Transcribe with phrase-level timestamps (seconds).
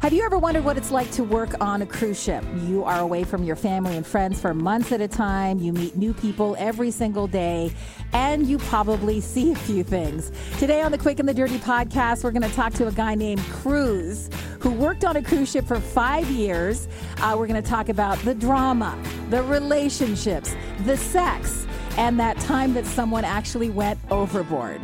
[0.00, 2.42] Have you ever wondered what it's like to work on a cruise ship?
[2.64, 5.58] You are away from your family and friends for months at a time.
[5.58, 7.70] You meet new people every single day,
[8.14, 10.32] and you probably see a few things.
[10.58, 13.14] Today on the Quick and the Dirty podcast, we're going to talk to a guy
[13.14, 16.88] named Cruz who worked on a cruise ship for five years.
[17.18, 18.98] Uh, we're going to talk about the drama,
[19.28, 20.56] the relationships,
[20.86, 21.66] the sex,
[21.98, 24.80] and that time that someone actually went overboard.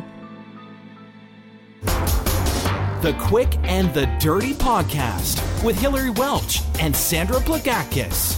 [3.06, 8.36] The Quick and the Dirty Podcast with Hillary Welch and Sandra Plagakis.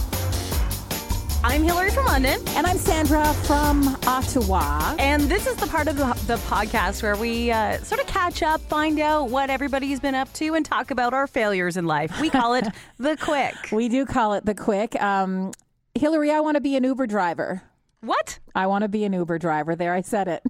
[1.43, 2.39] I'm Hillary from London.
[2.49, 4.95] And I'm Sandra from Ottawa.
[4.99, 8.43] And this is the part of the, the podcast where we uh, sort of catch
[8.43, 12.21] up, find out what everybody's been up to, and talk about our failures in life.
[12.21, 12.67] We call it
[12.99, 13.55] The Quick.
[13.71, 15.01] We do call it The Quick.
[15.01, 15.51] Um,
[15.95, 17.63] Hillary, I want to be an Uber driver.
[18.01, 18.37] What?
[18.53, 19.75] I want to be an Uber driver.
[19.75, 20.43] There, I said it.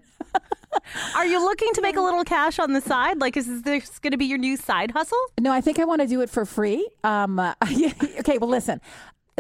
[1.16, 3.20] Are you looking to make a little cash on the side?
[3.20, 5.20] Like, is this going to be your new side hustle?
[5.40, 6.88] No, I think I want to do it for free.
[7.04, 7.54] Um, uh,
[8.20, 8.82] okay, well, listen.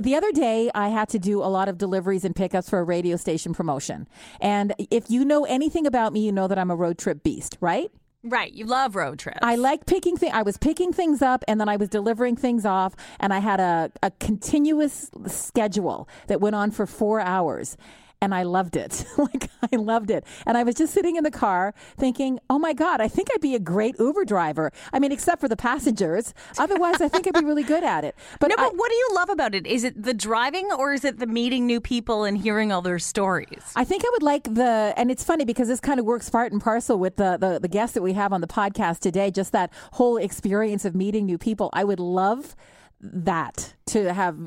[0.02, 2.83] The other day, I had to do a lot of deliveries and pickups for a
[2.83, 4.08] radio station promotion.
[4.39, 7.58] And if you know anything about me, you know that I'm a road trip beast,
[7.59, 7.91] right?
[8.23, 9.39] Right, you love road trips.
[9.41, 10.33] I like picking things.
[10.33, 13.61] I was picking things up, and then I was delivering things off, and I had
[13.61, 17.78] a, a continuous schedule that went on for four hours
[18.22, 19.06] and I loved it.
[19.17, 20.25] like I loved it.
[20.45, 23.42] And I was just sitting in the car thinking, "Oh my god, I think I'd
[23.42, 26.34] be a great Uber driver." I mean, except for the passengers.
[26.58, 28.16] Otherwise, I think I'd be really good at it.
[28.40, 29.67] But no, but I, what do you love about it?
[29.67, 33.00] Is it the driving or is it the meeting new people and hearing all their
[33.00, 33.73] stories?
[33.75, 36.52] I think I would like the and it's funny because this kind of works part
[36.52, 39.52] and parcel with the the, the guests that we have on the podcast today, just
[39.52, 41.70] that whole experience of meeting new people.
[41.73, 42.56] I would love
[43.02, 44.37] that to have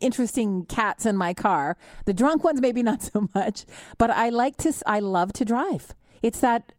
[0.00, 1.76] interesting cats in my car.
[2.04, 3.64] The drunk ones maybe not so much,
[3.98, 5.94] but I like to I love to drive.
[6.22, 6.72] It's that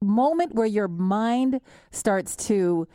[0.00, 2.86] moment where your mind starts to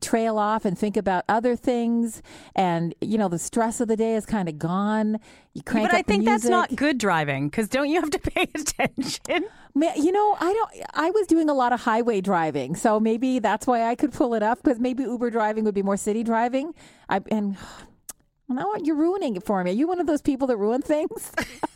[0.00, 2.22] trail off and think about other things.
[2.54, 5.18] And you know the stress of the day is kind of gone.
[5.54, 8.42] You crank but i think that's not good driving because don't you have to pay
[8.54, 9.46] attention?
[9.74, 13.38] Man, you know i don't i was doing a lot of highway driving so maybe
[13.38, 16.22] that's why i could pull it up because maybe uber driving would be more city
[16.22, 16.74] driving.
[17.08, 17.56] I and
[18.48, 19.70] now you're ruining it for me.
[19.70, 21.32] Are you one of those people that ruin things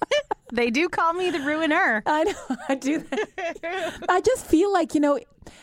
[0.52, 2.02] They do call me the ruiner.
[2.04, 2.56] I know.
[2.68, 3.04] I do.
[4.08, 5.18] I just feel like, you know,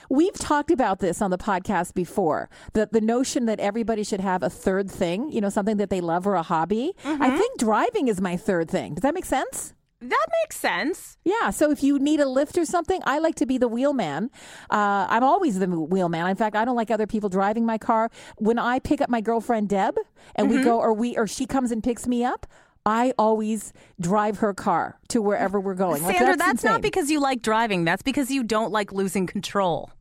[0.09, 2.49] we've talked about this on the podcast before.
[2.73, 6.01] The the notion that everybody should have a third thing, you know, something that they
[6.01, 6.93] love or a hobby.
[7.03, 7.21] Mm-hmm.
[7.21, 8.95] I think driving is my third thing.
[8.95, 9.75] Does that make sense?
[10.01, 11.17] That makes sense.
[11.25, 11.49] Yeah.
[11.49, 14.31] So if you need a lift or something, I like to be the wheelman.
[14.69, 16.25] Uh, I'm always the wheelman.
[16.25, 18.09] In fact, I don't like other people driving my car.
[18.37, 19.97] When I pick up my girlfriend Deb
[20.35, 20.57] and mm-hmm.
[20.57, 22.47] we go, or we, or she comes and picks me up,
[22.89, 26.01] I always drive her car to wherever we're going.
[26.01, 27.85] Sandra, like, that's, that's not because you like driving.
[27.85, 29.91] That's because you don't like losing control.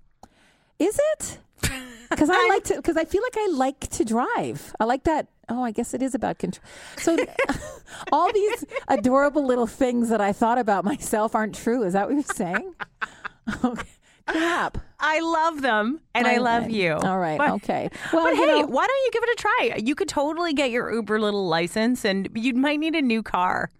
[0.79, 1.39] Is it?
[2.11, 2.77] Because I like to.
[2.77, 4.75] Because I feel like I like to drive.
[4.81, 5.27] I like that.
[5.51, 6.65] Oh, I guess it is about control.
[6.97, 7.19] So
[8.13, 11.83] all these adorable little things that I thought about myself aren't true.
[11.83, 12.75] Is that what you're saying?
[13.65, 13.98] Okay
[14.29, 14.79] crap.
[15.01, 16.95] I love them and I, I love you.
[16.95, 17.39] All right.
[17.39, 17.89] But, okay.
[18.13, 19.81] Well, but hey, know, why don't you give it a try?
[19.83, 23.71] You could totally get your Uber little license and you might need a new car.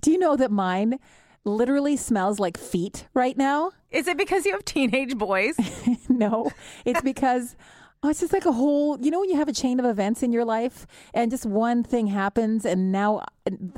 [0.00, 0.98] Do you know that mine
[1.44, 3.72] literally smells like feet right now?
[3.90, 5.56] Is it because you have teenage boys?
[6.08, 6.50] no.
[6.84, 7.56] It's because
[8.04, 10.24] Oh, it's just like a whole, you know, when you have a chain of events
[10.24, 13.22] in your life and just one thing happens, and now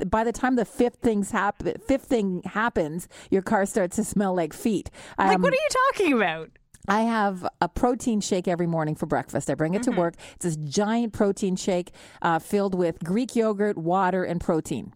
[0.07, 4.35] by the time the fifth things happen, fifth thing happens, your car starts to smell
[4.35, 4.89] like feet.
[5.19, 6.49] Like, um, what are you talking about?
[6.87, 9.49] I have a protein shake every morning for breakfast.
[9.49, 9.91] I bring it mm-hmm.
[9.91, 10.15] to work.
[10.35, 14.93] It's this giant protein shake uh, filled with Greek yogurt, water, and protein.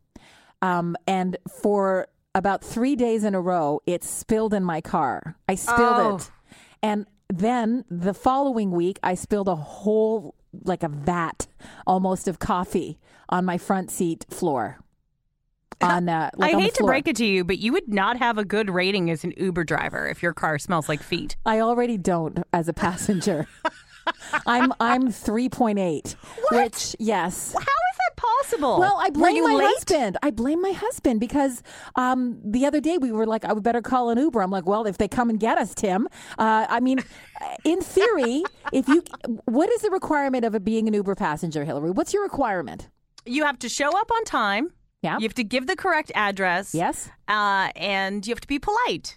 [0.61, 5.35] Um, and for about three days in a row, it spilled in my car.
[5.47, 6.15] I spilled oh.
[6.15, 6.31] it.
[6.81, 11.47] And then the following week, I spilled a whole, like a vat
[11.85, 14.79] almost of coffee on my front seat floor.
[15.81, 18.37] On, uh, like I hate to break it to you, but you would not have
[18.37, 21.37] a good rating as an Uber driver if your car smells like feet.
[21.45, 23.47] I already don't as a passenger.
[24.45, 26.15] I'm I'm three point eight,
[26.51, 27.53] which yes.
[27.53, 27.88] How
[28.19, 28.79] possible?
[28.79, 29.65] Well, I blame my late?
[29.65, 30.17] husband.
[30.21, 31.63] I blame my husband because
[31.95, 34.41] um, the other day we were like, I would better call an Uber.
[34.41, 36.07] I'm like, well, if they come and get us, Tim.
[36.37, 36.99] Uh, I mean,
[37.63, 38.43] in theory,
[38.73, 39.03] if you,
[39.45, 41.91] what is the requirement of it being an Uber passenger, Hillary?
[41.91, 42.89] What's your requirement?
[43.25, 44.71] You have to show up on time.
[45.01, 45.17] Yeah.
[45.17, 46.75] You have to give the correct address.
[46.75, 47.09] Yes.
[47.27, 49.15] Uh, and you have to be polite.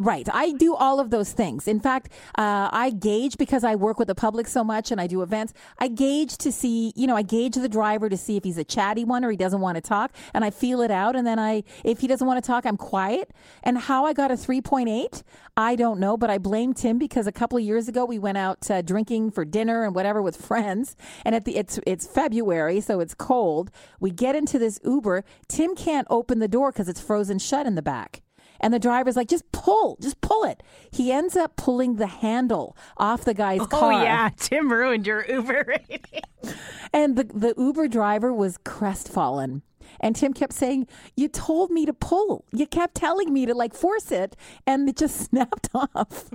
[0.00, 0.26] Right.
[0.32, 1.68] I do all of those things.
[1.68, 5.06] In fact, uh, I gauge because I work with the public so much and I
[5.06, 5.52] do events.
[5.78, 8.64] I gauge to see, you know, I gauge the driver to see if he's a
[8.64, 10.12] chatty one or he doesn't want to talk.
[10.32, 11.16] And I feel it out.
[11.16, 13.34] And then I, if he doesn't want to talk, I'm quiet.
[13.62, 15.22] And how I got a 3.8,
[15.54, 18.38] I don't know, but I blame Tim because a couple of years ago we went
[18.38, 20.96] out uh, drinking for dinner and whatever with friends.
[21.26, 23.70] And at the, it's, it's February, so it's cold.
[24.00, 25.24] We get into this Uber.
[25.46, 28.22] Tim can't open the door because it's frozen shut in the back.
[28.60, 30.62] And the driver's like, just pull, just pull it.
[30.90, 33.92] He ends up pulling the handle off the guy's oh, car.
[33.92, 36.22] Oh yeah, Tim ruined your Uber rating.
[36.92, 39.62] And the, the Uber driver was crestfallen.
[40.00, 42.44] And Tim kept saying, You told me to pull.
[42.52, 44.36] You kept telling me to like force it.
[44.66, 46.30] And it just snapped off.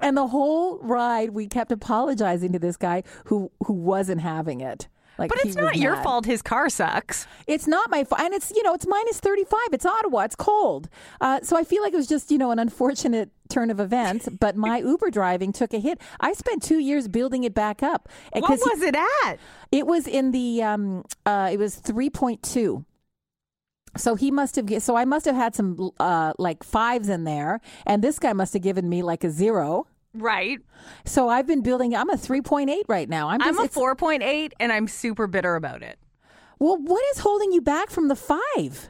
[0.00, 4.88] and the whole ride, we kept apologizing to this guy who, who wasn't having it.
[5.18, 6.02] Like But it's not your mad.
[6.02, 7.26] fault his car sucks.
[7.46, 8.20] It's not my fault.
[8.20, 9.58] And it's, you know, it's minus 35.
[9.72, 10.20] It's Ottawa.
[10.22, 10.88] It's cold.
[11.20, 14.28] Uh, so I feel like it was just, you know, an unfortunate turn of events.
[14.40, 16.00] But my Uber driving took a hit.
[16.20, 18.08] I spent two years building it back up.
[18.32, 19.38] What 'cause he- was it at?
[19.70, 22.84] it was in the, um, uh, it was 3.2.
[23.96, 27.60] So he must have, so I must have had some, uh, like fives in there.
[27.86, 29.86] And this guy must have given me like a zero.
[30.14, 30.60] Right.
[31.04, 33.28] So I've been building, I'm a 3.8 right now.
[33.28, 35.98] I'm, just, I'm a 4.8 and I'm super bitter about it.
[36.58, 38.88] Well, what is holding you back from the five?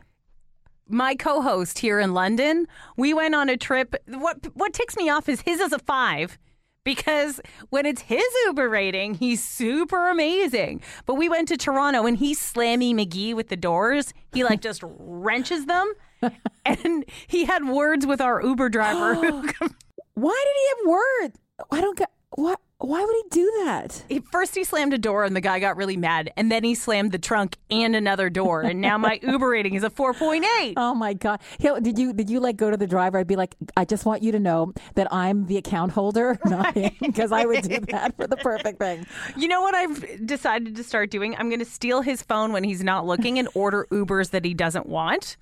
[0.87, 2.67] My co-host here in London,
[2.97, 3.94] we went on a trip.
[4.06, 6.38] What what ticks me off is his is a 5
[6.85, 7.41] because
[7.71, 10.82] when it's his Uber rating, he's super amazing.
[11.06, 14.12] But we went to Toronto and he's Slammy McGee with the doors.
[14.35, 15.93] He like just wrenches them.
[16.67, 19.47] And he had words with our Uber driver who
[20.14, 21.38] Why did he have words?
[21.70, 22.61] I don't get what.
[22.78, 24.05] Why would he do that?
[24.08, 26.31] He- First, he slammed a door and the guy got really mad.
[26.37, 28.61] And then he slammed the trunk and another door.
[28.61, 30.75] And now my Uber rating is a 4.8.
[30.76, 31.40] Oh my god!
[31.61, 33.19] Did you did you like go to the driver?
[33.19, 36.75] I'd be like, I just want you to know that I'm the account holder, not
[36.75, 39.06] him, because I would do that for the perfect thing.
[39.37, 41.34] You know what I've decided to start doing?
[41.37, 44.52] I'm going to steal his phone when he's not looking and order Ubers that he
[44.55, 45.37] doesn't want.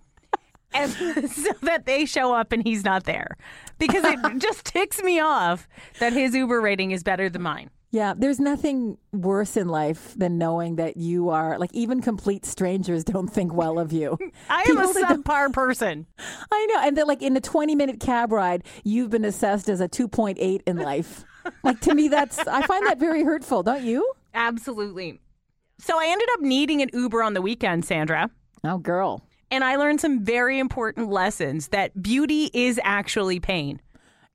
[0.74, 0.90] And
[1.30, 3.36] so that they show up and he's not there.
[3.78, 5.68] Because it just ticks me off
[6.00, 7.70] that his Uber rating is better than mine.
[7.90, 13.04] Yeah, there's nothing worse in life than knowing that you are like even complete strangers
[13.04, 14.16] don't think well of you.
[14.48, 16.06] I am a People that don't- subpar person.
[16.50, 19.82] I know, and then like in a 20 minute cab ride, you've been assessed as
[19.82, 21.24] a 2.8 in life.
[21.64, 23.62] Like to me, that's I find that very hurtful.
[23.62, 24.10] Don't you?
[24.32, 25.20] Absolutely.
[25.78, 28.30] So I ended up needing an Uber on the weekend, Sandra.
[28.64, 29.26] Oh, girl.
[29.52, 33.82] And I learned some very important lessons that beauty is actually pain.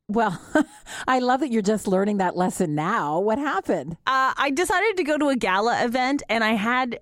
[0.07, 0.39] Well,
[1.07, 3.19] I love that you're just learning that lesson now.
[3.19, 3.93] What happened?
[4.05, 6.99] Uh, I decided to go to a gala event and I had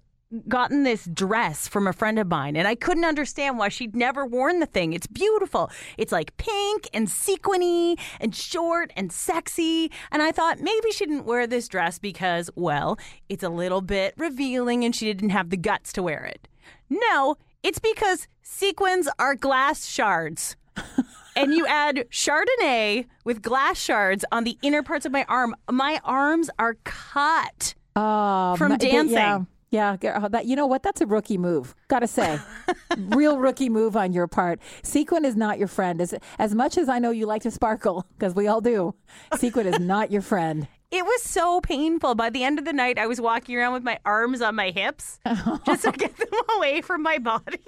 [0.47, 4.25] gotten this dress from a friend of mine and I couldn't understand why she'd never
[4.25, 4.93] worn the thing.
[4.93, 5.69] It's beautiful.
[5.97, 9.91] It's like pink and sequiny and short and sexy.
[10.09, 12.97] And I thought maybe she didn't wear this dress because, well,
[13.27, 16.47] it's a little bit revealing and she didn't have the guts to wear it.
[16.89, 17.35] No,
[17.65, 20.55] it's because sequins are glass shards.
[21.35, 25.55] and you add Chardonnay with glass shards on the inner parts of my arm.
[25.69, 27.73] My arms are cut.
[27.95, 29.47] Oh, From dancing.
[29.71, 30.23] Yeah, yeah.
[30.23, 30.83] Uh, that you know what?
[30.83, 31.75] That's a rookie move.
[31.87, 32.39] Gotta say,
[32.97, 34.59] real rookie move on your part.
[34.83, 35.99] Sequin is not your friend.
[35.99, 38.93] As as much as I know you like to sparkle, because we all do.
[39.37, 40.67] Sequin is not your friend.
[40.91, 42.15] It was so painful.
[42.15, 44.69] By the end of the night, I was walking around with my arms on my
[44.71, 45.19] hips
[45.65, 46.27] just to get them
[46.57, 47.59] away from my body.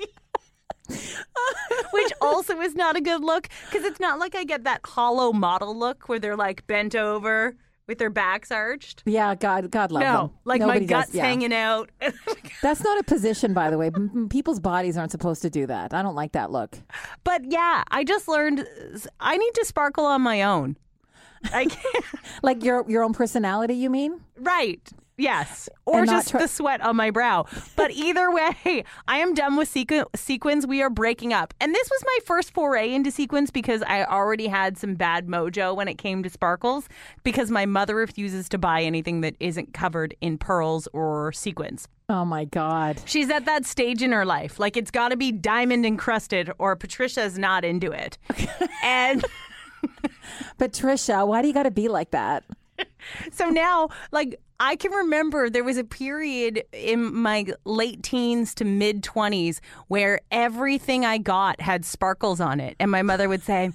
[0.88, 5.34] Which also is not a good look because it's not like I get that hollow
[5.34, 7.56] model look where they're like bent over
[7.88, 9.04] with their backs arched.
[9.06, 10.14] Yeah, God, God love them.
[10.14, 11.26] No, like Nobody my does, guts yeah.
[11.26, 11.90] hanging out.
[12.62, 13.92] That's not a position, by the way.
[14.30, 15.94] People's bodies aren't supposed to do that.
[15.94, 16.78] I don't like that look.
[17.24, 18.66] but yeah, I just learned
[19.20, 20.78] I need to sparkle on my own.
[21.54, 22.06] I can't.
[22.44, 24.22] Like your your own personality, you mean?
[24.38, 24.88] Right.
[25.20, 25.68] Yes.
[25.88, 27.48] Or just the sweat on my brow.
[27.76, 30.68] But either way, I am done with sequ- sequins.
[30.68, 31.56] We are breaking up.
[31.60, 35.76] And this was my first foray into sequins because I already had some bad mojo
[35.76, 36.88] when it came to sparkles
[37.24, 41.88] because my mother refuses to buy anything that isn't covered in pearls or sequins.
[42.10, 43.02] Oh my God.
[43.06, 44.60] She's at that stage in her life.
[44.60, 48.20] Like it's got to be diamond encrusted or Patricia's not into it.
[48.84, 49.26] and
[50.58, 52.44] Patricia, why do you got to be like that?
[53.32, 58.66] So now, like, I can remember there was a period in my late teens to
[58.66, 62.76] mid 20s where everything I got had sparkles on it.
[62.80, 63.72] And my mother would say,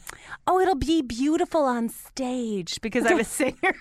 [0.47, 3.75] Oh, it'll be beautiful on stage because I'm a singer.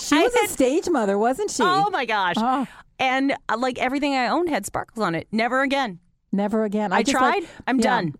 [0.00, 1.62] She I was a stage mother, wasn't she?
[1.62, 2.36] oh my gosh.
[2.38, 2.66] Oh.
[2.98, 5.28] And uh, like everything I owned had sparkles on it.
[5.30, 5.98] Never again.
[6.32, 6.92] Never again.
[6.92, 7.40] I, just tried.
[7.42, 7.82] like- I'm yeah.
[7.82, 8.14] done.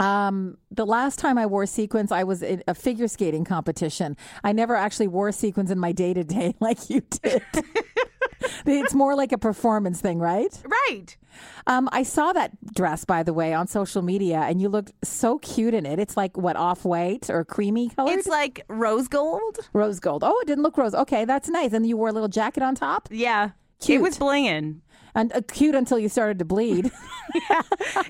[0.00, 4.16] Um, the last time I wore sequins, I was in a figure skating competition.
[4.42, 7.42] I never actually wore sequins in my day to day like you did.
[8.66, 10.62] it's more like a performance thing, right?
[10.88, 11.16] Right.
[11.66, 15.38] Um, I saw that dress, by the way, on social media, and you looked so
[15.38, 15.98] cute in it.
[15.98, 18.12] It's like what off white or creamy color?
[18.12, 19.68] It's like rose gold.
[19.72, 20.22] rose gold.
[20.24, 20.94] Oh, it didn't look rose.
[20.94, 21.72] Okay, that's nice.
[21.72, 23.50] And you wore a little jacket on top, Yeah.
[23.80, 24.00] Cute.
[24.00, 24.80] It was blinging.
[25.14, 26.90] And uh, cute until you started to bleed.
[27.50, 27.62] yeah.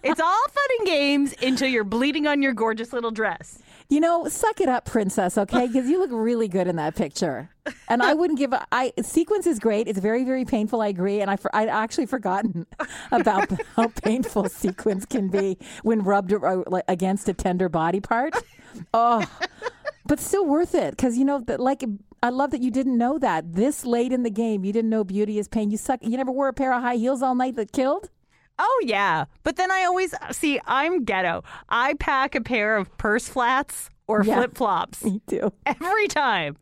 [0.03, 3.59] It's all fun and games until you're bleeding on your gorgeous little dress.
[3.91, 5.37] You know, suck it up, princess.
[5.37, 7.51] Okay, because you look really good in that picture.
[7.89, 8.53] And I wouldn't give.
[8.53, 9.89] A, I sequence is great.
[9.89, 10.81] It's very, very painful.
[10.81, 11.21] I agree.
[11.21, 12.67] And I, for, I'd actually forgotten
[13.13, 18.35] about how painful sequence can be when rubbed uh, against a tender body part.
[18.93, 19.25] Oh,
[20.07, 21.61] but still worth it because you know that.
[21.61, 21.85] Like,
[22.25, 24.65] I love that you didn't know that this late in the game.
[24.65, 25.71] You didn't know beauty is pain.
[25.71, 26.01] You suck.
[26.03, 28.09] You never wore a pair of high heels all night that killed.
[28.59, 31.45] Oh yeah, but then I always see I'm ghetto.
[31.69, 34.37] I pack a pair of purse flats or Yeah.
[34.37, 35.53] flip flops Me too.
[35.67, 36.57] every time.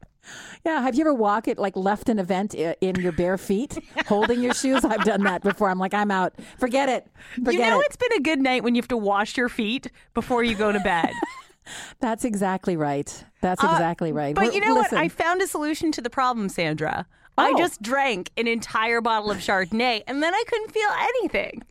[0.65, 4.41] Yeah, have you ever walked it like left an event in your bare feet, holding
[4.43, 4.85] your shoes?
[4.85, 5.69] I've done that before.
[5.69, 6.33] I'm like, I'm out.
[6.59, 7.07] Forget it.
[7.35, 7.87] Forget you know it.
[7.87, 10.71] it's been a good night when you have to wash your feet before you go
[10.73, 11.11] to bed.
[12.01, 13.25] That's exactly right.
[13.41, 14.33] That's exactly right.
[14.37, 15.05] Uh, But We're- you know listen, what?
[15.05, 17.07] I found a solution to the problem, Sandra.
[17.39, 17.57] I Oh.
[17.59, 21.63] just drank an entire bottle of Chardonnay and then I couldn't feel anything.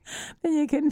[0.41, 0.91] Then you can.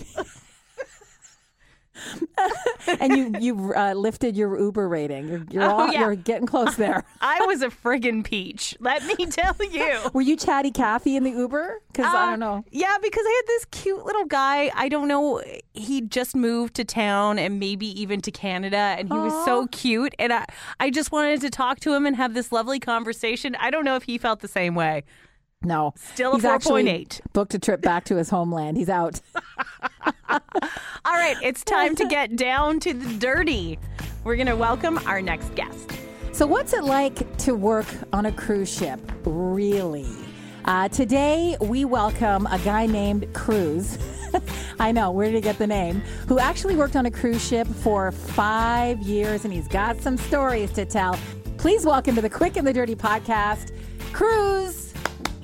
[3.00, 5.28] and you you uh, lifted your Uber rating.
[5.28, 6.02] You're you're, Oh, all, yeah.
[6.02, 7.04] you're getting close there.
[7.22, 8.76] I was a friggin' peach.
[8.80, 10.00] Let me tell you.
[10.14, 11.82] Were you chatty Cathy in the Uber?
[11.92, 12.64] Because I Uh, don't know.
[12.72, 14.72] Yeah, because I had this cute little guy.
[14.76, 15.42] I don't know.
[15.74, 20.14] He just moved to town and maybe even to Canada, and he was so cute.
[20.20, 20.46] And I,
[20.80, 23.56] I just wanted to talk to him and have this lovely conversation.
[23.60, 25.04] I don't know if he felt the same way.
[25.62, 27.20] No, Still a He's actually 4.8.
[27.34, 28.78] Booked a trip back to his homeland.
[28.78, 29.20] He's out.
[30.30, 30.40] All
[31.06, 33.78] right, it's time to get down to the dirty.
[34.24, 35.92] We're going to welcome our next guest.
[36.32, 39.02] So, what's it like to work on a cruise ship?
[39.26, 40.08] Really?
[40.64, 43.98] Uh, today, we welcome a guy named Cruz.
[44.80, 46.02] I know, where did he get the name?
[46.30, 50.72] Who actually worked on a cruise ship for five years and he's got some stories
[50.74, 51.20] to tell.
[51.58, 53.74] Please welcome to the Quick and the Dirty podcast,
[54.14, 54.89] Cruz.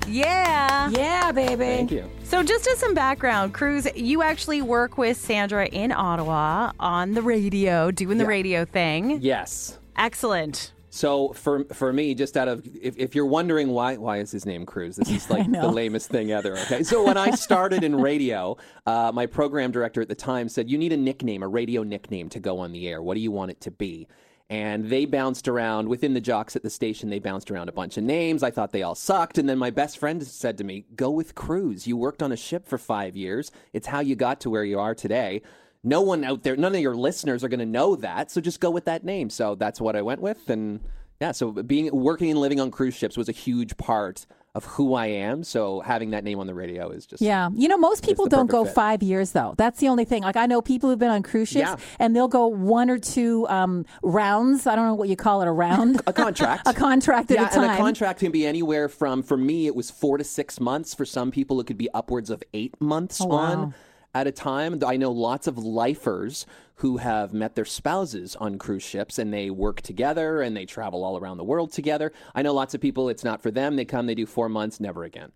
[0.08, 0.90] Yeah.
[0.90, 1.56] Yeah, baby.
[1.64, 2.10] Thank you.
[2.24, 7.22] So, just as some background, Cruz, you actually work with Sandra in Ottawa on the
[7.22, 8.28] radio, doing the Yeah.
[8.28, 9.18] radio thing.
[9.20, 9.78] Yes.
[9.96, 10.72] Excellent.
[10.90, 14.46] So for for me, just out of if, if you're wondering why why is his
[14.46, 16.52] name Cruz, this is like the lamest thing ever.
[16.56, 20.70] Okay, so when I started in radio, uh, my program director at the time said
[20.70, 23.02] you need a nickname, a radio nickname to go on the air.
[23.02, 24.08] What do you want it to be?
[24.48, 27.10] And they bounced around within the jocks at the station.
[27.10, 28.44] They bounced around a bunch of names.
[28.44, 29.38] I thought they all sucked.
[29.38, 31.86] And then my best friend said to me, "Go with Cruz.
[31.86, 33.50] You worked on a ship for five years.
[33.72, 35.42] It's how you got to where you are today."
[35.86, 38.30] no one out there, none of your listeners are going to know that.
[38.30, 39.30] So just go with that name.
[39.30, 40.50] So that's what I went with.
[40.50, 40.80] And
[41.20, 44.26] yeah, so being working and living on cruise ships was a huge part
[44.56, 45.44] of who I am.
[45.44, 47.50] So having that name on the radio is just Yeah.
[47.54, 48.74] You know, most people don't go fit.
[48.74, 49.54] five years, though.
[49.58, 50.22] That's the only thing.
[50.22, 51.76] Like, I know people who've been on cruise ships Yeah.
[51.98, 54.66] and they'll go one or two um, rounds.
[54.66, 56.00] I don't know what you call it, a round.
[56.06, 56.66] a contract.
[56.66, 57.64] a contract at yeah, a time.
[57.64, 60.94] and a contract can be anywhere from for me it was four to six months.
[60.94, 63.72] For some people, it could be upwards of eight months Oh, wow.
[64.20, 64.80] At a time.
[64.86, 66.46] I know lots of lifers
[66.76, 71.04] who have met their spouses on cruise ships and they work together and they travel
[71.04, 72.12] all around the world together.
[72.34, 73.08] I know lots of people.
[73.08, 73.76] It's not for them.
[73.76, 75.32] They come, they do four months, never again.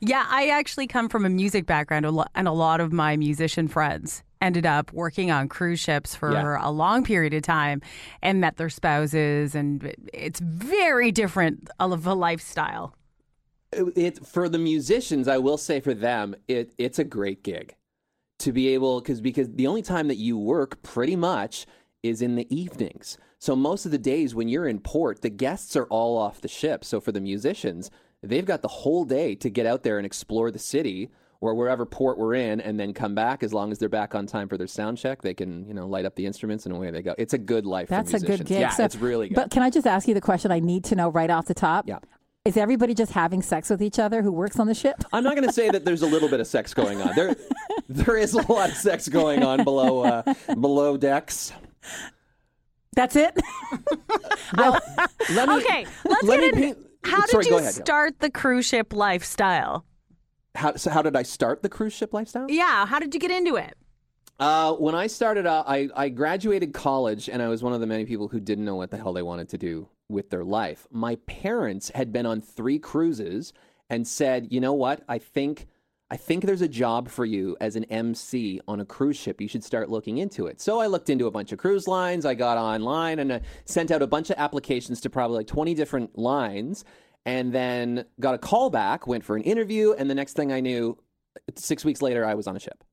[0.00, 4.22] Yeah, I actually come from a music background, and a lot of my musician friends
[4.40, 6.58] ended up working on cruise ships for Yeah.
[6.62, 7.82] a long period of time
[8.22, 12.94] and met their spouses, and it's very different of a lifestyle.
[13.72, 17.74] it, it for the musicians i will say for them it it's a great gig
[18.38, 21.66] to be able because because the only time that you work pretty much
[22.02, 25.74] is in the evenings so most of the days when you're in port the guests
[25.76, 27.90] are all off the ship so for the musicians
[28.22, 31.84] they've got the whole day to get out there and explore the city or wherever
[31.86, 34.56] port we're in and then come back as long as they're back on time for
[34.58, 37.14] their sound check they can you know light up the instruments and away they go
[37.18, 38.60] it's a good life That's for a good gig.
[38.60, 40.84] yeah So- it's really good But can I just ask you the question I need
[40.84, 41.86] to know right off the top?
[41.88, 41.98] Yeah.
[42.46, 45.02] Is everybody just having sex with each other who works on the ship?
[45.12, 47.14] I'm not going to say that there's a little bit of sex going on.
[47.16, 47.34] There,
[47.88, 50.22] there is a lot of sex going on below uh,
[50.54, 51.52] below decks.
[52.94, 53.36] That's it?
[54.56, 54.80] Well,
[55.32, 56.74] let me, Okay, let's let get me in.
[56.74, 57.74] paint- How did Sorry, you ahead.
[57.74, 59.84] start the cruise ship lifestyle?
[60.54, 62.46] How, so how did I start the cruise ship lifestyle?
[62.48, 63.74] Yeah, how did you get into it?
[64.38, 67.86] Uh, when I started out, I, I graduated college, and I was one of the
[67.88, 70.86] many people who didn't know what the hell they wanted to do with their life.
[70.90, 73.52] My parents had been on three cruises
[73.90, 75.02] and said, you know what?
[75.08, 75.66] I think
[76.08, 79.40] I think there's a job for you as an MC on a cruise ship.
[79.40, 80.60] You should start looking into it.
[80.60, 82.24] So I looked into a bunch of cruise lines.
[82.24, 85.74] I got online and I sent out a bunch of applications to probably like 20
[85.74, 86.84] different lines
[87.24, 89.94] and then got a call back, went for an interview.
[89.94, 90.96] And the next thing I knew,
[91.56, 92.84] six weeks later, I was on a ship.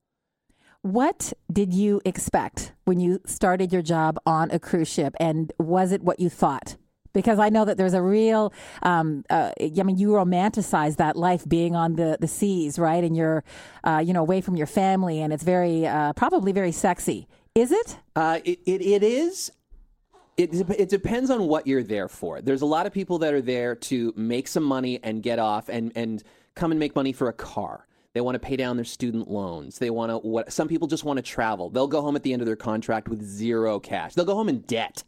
[0.82, 5.16] What did you expect when you started your job on a cruise ship?
[5.20, 6.78] And was it what you thought?
[7.14, 8.52] Because I know that there's a real,
[8.82, 13.04] um, uh, I mean, you romanticize that life being on the, the seas, right?
[13.04, 13.44] And you're,
[13.84, 17.28] uh, you know, away from your family, and it's very, uh, probably very sexy.
[17.54, 17.98] Is it?
[18.16, 19.52] Uh, it, it, it is.
[20.38, 22.42] It, it depends on what you're there for.
[22.42, 25.70] There's a lot of people that are there to make some money and get off
[25.70, 26.24] and, and
[26.56, 27.86] come and make money for a car.
[28.14, 29.78] They want to pay down their student loans.
[29.80, 31.70] They want to what some people just want to travel.
[31.70, 34.14] They'll go home at the end of their contract with zero cash.
[34.14, 35.04] They'll go home in debt.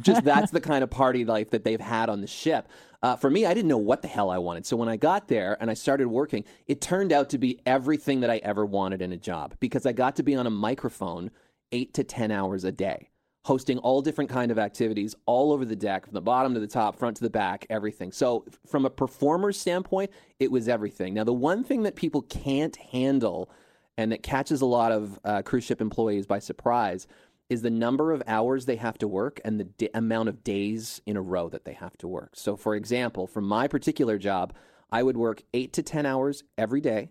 [0.00, 2.68] Just that's the kind of party life that they've had on the ship.
[3.02, 4.66] Uh, for me, I didn't know what the hell I wanted.
[4.66, 8.20] So when I got there and I started working, it turned out to be everything
[8.20, 11.30] that I ever wanted in a job because I got to be on a microphone
[11.70, 13.10] eight to 10 hours a day
[13.44, 16.66] hosting all different kind of activities all over the deck from the bottom to the
[16.66, 21.24] top front to the back everything so from a performer's standpoint it was everything now
[21.24, 23.50] the one thing that people can't handle
[23.96, 27.06] and that catches a lot of uh, cruise ship employees by surprise
[27.48, 31.00] is the number of hours they have to work and the d- amount of days
[31.06, 34.54] in a row that they have to work so for example for my particular job
[34.90, 37.10] i would work 8 to 10 hours every day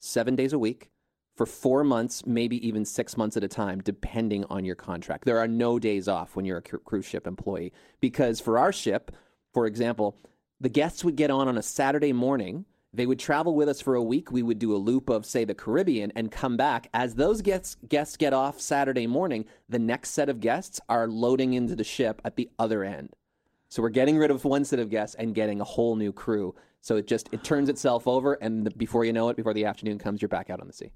[0.00, 0.90] 7 days a week
[1.36, 5.24] for four months, maybe even six months at a time, depending on your contract.
[5.24, 8.72] There are no days off when you're a cru- cruise ship employee because for our
[8.72, 9.10] ship,
[9.52, 10.16] for example,
[10.60, 12.64] the guests would get on on a Saturday morning.
[12.94, 14.30] They would travel with us for a week.
[14.30, 16.88] We would do a loop of, say, the Caribbean and come back.
[16.94, 21.54] As those guests, guests get off Saturday morning, the next set of guests are loading
[21.54, 23.16] into the ship at the other end.
[23.68, 26.54] So we're getting rid of one set of guests and getting a whole new crew.
[26.80, 29.64] So it just it turns itself over, and the, before you know it, before the
[29.64, 30.92] afternoon comes, you're back out on the sea.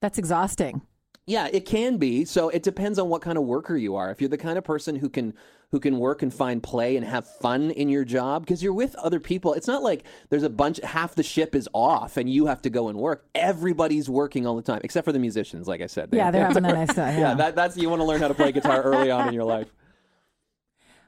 [0.00, 0.82] That's exhausting.
[1.30, 2.24] Yeah, it can be.
[2.24, 4.10] So it depends on what kind of worker you are.
[4.10, 5.32] If you're the kind of person who can
[5.70, 8.96] who can work and find play and have fun in your job because you're with
[8.96, 9.54] other people.
[9.54, 12.70] It's not like there's a bunch half the ship is off and you have to
[12.70, 13.24] go and work.
[13.36, 16.10] Everybody's working all the time except for the musicians, like I said.
[16.10, 17.16] They, yeah, they're having a nice time.
[17.20, 19.44] yeah, that, that's you want to learn how to play guitar early on in your
[19.44, 19.72] life.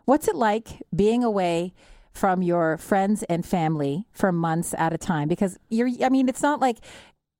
[0.04, 1.74] What's it like being away
[2.12, 5.26] from your friends and family for months at a time?
[5.26, 6.78] Because you're, I mean, it's not like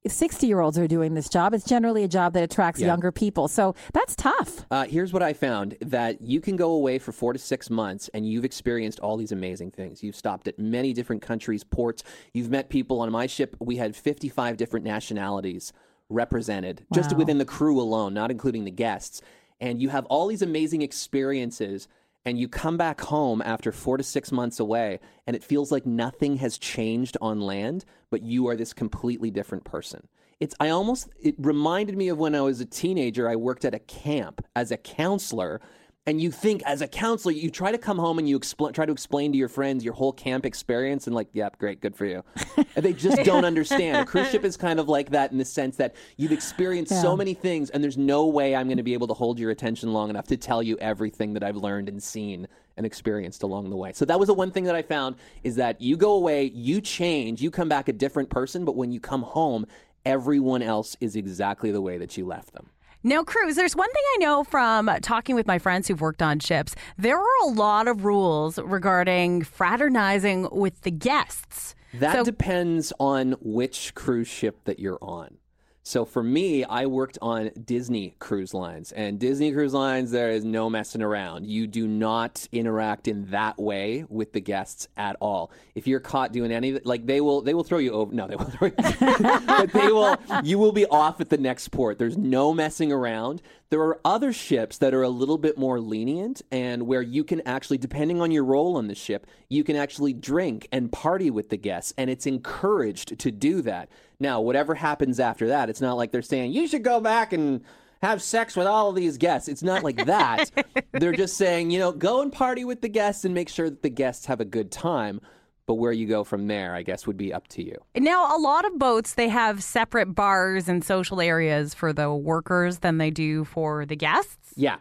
[0.06, 1.54] 60 year olds are doing this job.
[1.54, 2.88] It's generally a job that attracts Yeah.
[2.88, 3.46] younger people.
[3.46, 4.66] So that's tough.
[4.70, 8.10] Uh, here's what I found that you can go away for four to six months
[8.12, 10.02] and you've experienced all these amazing things.
[10.02, 12.02] You've stopped at many different countries, ports.
[12.32, 13.56] You've met people on my ship.
[13.60, 15.72] We had 55 different nationalities
[16.08, 19.22] represented just within the crew alone, not including the guests.
[19.60, 21.86] And you have all these amazing experiences.
[22.24, 25.85] And you come back home after four to six months away, and it feels like
[25.85, 30.08] nothing has changed on land, but you are this completely different person
[30.42, 33.28] it's I almost it reminded me of when I was a teenager.
[33.28, 35.61] I worked at a camp as a counselor,
[36.04, 38.84] and you think as a counselor, you try to come home and you expl- try
[38.84, 42.06] to explain to your friends your whole camp experience, and like, yep, great, good for
[42.06, 42.24] you.
[42.56, 43.98] and they just don't understand.
[43.98, 47.16] A cruise ship is kind of like that in the sense that you've experienced so
[47.16, 49.92] many things, and there's no way I'm going to be able to hold your attention
[49.92, 53.76] long enough to tell you everything that I've learned and seen and experienced along the
[53.76, 53.92] way.
[53.92, 56.80] So that was the one thing that I found is that you go away, you
[56.80, 59.66] change, you come back a different person, but when you come home,
[60.04, 62.70] everyone else is exactly the way that you left them.
[63.04, 66.38] Now, Cruz, there's one thing I know from talking with my friends who've worked on
[66.38, 66.74] ships.
[66.96, 71.74] There are a lot of rules regarding fraternizing with the guests.
[71.94, 75.38] That So- depends on which cruise ship that you're on.
[75.84, 80.44] So for me, I worked on Disney cruise lines, and Disney cruise lines, there is
[80.44, 81.46] no messing around.
[81.46, 85.50] You do not interact in that way with the guests at all.
[85.74, 88.14] If you're caught doing any, like they will, they will throw you over.
[88.14, 90.16] No, they will throw you, but they will.
[90.44, 91.98] You will be off at the next port.
[91.98, 93.42] There's no messing around.
[93.72, 97.40] There are other ships that are a little bit more lenient, and where you can
[97.46, 101.48] actually, depending on your role on the ship, you can actually drink and party with
[101.48, 103.88] the guests, and it's encouraged to do that.
[104.20, 107.62] Now, whatever happens after that, it's not like they're saying you should go back and
[108.02, 109.48] have sex with all of these guests.
[109.48, 110.50] It's not like that.
[110.92, 113.82] they're just saying, you know, go and party with the guests and make sure that
[113.82, 115.18] the guests have a good time.
[115.66, 117.77] But where you go from there, I guess, would be up to you.
[117.96, 122.81] Now, a lot of boats they have separate bars and social areas for the workers
[122.81, 124.53] than they do for the guests.
[124.57, 124.77] Yeah.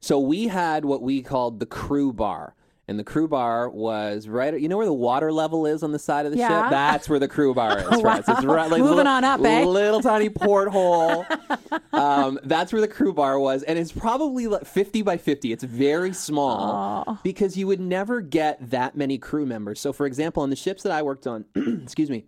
[0.00, 2.54] So we had what we called the crew bar.
[2.86, 4.60] And the crew bar was right.
[4.60, 6.64] You know where the water level is on the side of the Yeah.
[6.64, 6.70] ship?
[6.70, 8.02] That's where the crew bar is.
[8.02, 8.24] right.
[8.24, 9.64] So it's right, like Moving little, on up, eh?
[9.64, 11.24] Little tiny porthole.
[11.94, 15.50] um, that's where the crew bar was, and it's probably like fifty by fifty.
[15.52, 19.80] It's very small because you would never get that many crew members.
[19.80, 21.46] So, for example, on the ships that I worked on,
[21.82, 22.24] excuse me,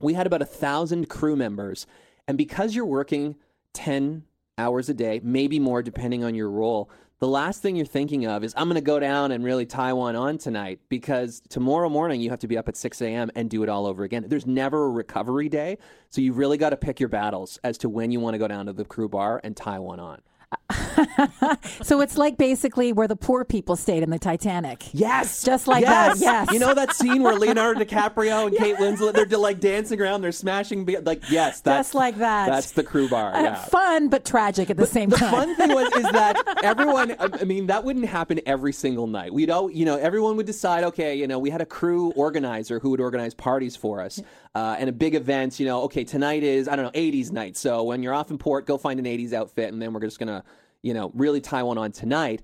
[0.00, 1.86] we had about a thousand crew members.
[2.28, 3.36] And because you're working
[3.72, 4.22] 10
[4.58, 8.44] hours a day, maybe more depending on your role, the last thing you're thinking of
[8.44, 12.20] is, I'm going to go down and really tie one on tonight because tomorrow morning
[12.20, 13.30] you have to be up at 6 a.m.
[13.34, 14.24] and do it all over again.
[14.28, 15.78] There's never a recovery day.
[16.10, 18.46] So you've really got to pick your battles as to when you want to go
[18.46, 20.22] down to the crew bar and tie one on.
[21.82, 24.84] so it's like basically where the poor people stayed in the Titanic.
[24.92, 26.18] Yes, just like yes.
[26.18, 26.24] that.
[26.24, 30.22] Yes, you know that scene where Leonardo DiCaprio and Kate Winslet they're like dancing around,
[30.22, 32.48] they're smashing, like yes, that's just like that.
[32.48, 33.34] That's the crew bar.
[33.34, 33.54] Uh, yeah.
[33.56, 35.30] Fun but tragic at the but same the time.
[35.30, 37.16] The fun thing was is that everyone.
[37.18, 39.32] I mean, that wouldn't happen every single night.
[39.32, 40.84] We'd all, you know, everyone would decide.
[40.84, 44.20] Okay, you know, we had a crew organizer who would organize parties for us.
[44.54, 47.56] Uh, and a big event, you know, okay, tonight is, I don't know, 80s night.
[47.56, 50.18] So when you're off in port, go find an 80s outfit, and then we're just
[50.18, 50.37] going to
[50.82, 52.42] you know, really tie one on tonight.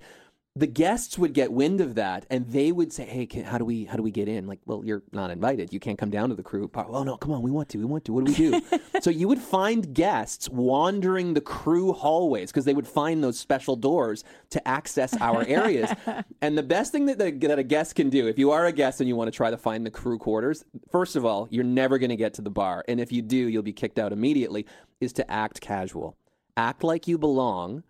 [0.57, 3.65] The guests would get wind of that, and they would say, "Hey, can, how do
[3.65, 5.73] we how do we get in?" Like, well, you're not invited.
[5.73, 6.71] You can't come down to the crew.
[6.73, 7.77] Oh no, come on, we want to.
[7.77, 8.13] We want to.
[8.13, 8.79] What do we do?
[9.01, 13.75] so you would find guests wandering the crew hallways because they would find those special
[13.75, 15.91] doors to access our areas.
[16.41, 18.71] and the best thing that, the, that a guest can do, if you are a
[18.71, 21.65] guest and you want to try to find the crew quarters, first of all, you're
[21.65, 24.13] never going to get to the bar, and if you do, you'll be kicked out
[24.13, 24.65] immediately.
[25.01, 26.15] Is to act casual,
[26.55, 27.83] act like you belong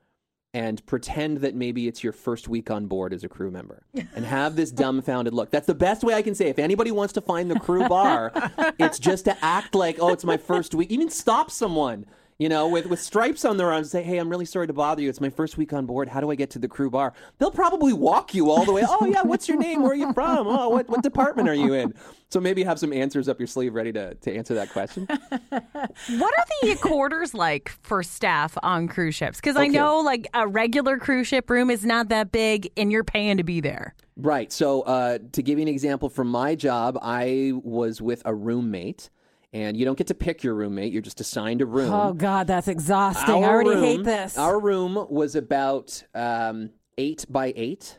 [0.55, 3.83] and pretend that maybe it's your first week on board as a crew member
[4.15, 5.51] and have this dumbfounded look.
[5.51, 6.47] That's the best way I can say.
[6.47, 8.31] If anybody wants to find the crew bar,
[8.79, 10.89] it's just to act like, oh, it's my first week.
[10.91, 12.05] Even stop someone
[12.37, 15.01] you know, with, with stripes on their arms, say, hey, I'm really sorry to bother
[15.01, 15.07] you.
[15.07, 16.09] It's my first week on board.
[16.09, 17.13] How do I get to the crew bar?
[17.37, 18.83] They'll probably walk you all the way.
[18.87, 19.83] oh, yeah, what's your name?
[19.83, 20.47] Where are you from?
[20.47, 21.93] Oh, what, what department are you in?
[22.29, 25.07] So maybe have some answers up your sleeve ready to, to answer that question.
[25.49, 29.39] what are the quarters like for staff on cruise ships?
[29.39, 29.65] Because okay.
[29.65, 33.37] I know like a regular cruise ship room is not that big and you're paying
[33.37, 33.95] to be there.
[34.17, 34.51] Right.
[34.51, 39.09] So uh, to give you an example from my job, I was with a roommate
[39.55, 40.91] and you don't get to pick your roommate.
[40.91, 41.93] You're just assigned a room.
[41.93, 43.35] Oh God, that's exhausting.
[43.35, 44.37] Our I already room, hate this.
[44.37, 47.97] Our room was about um, eight by eight.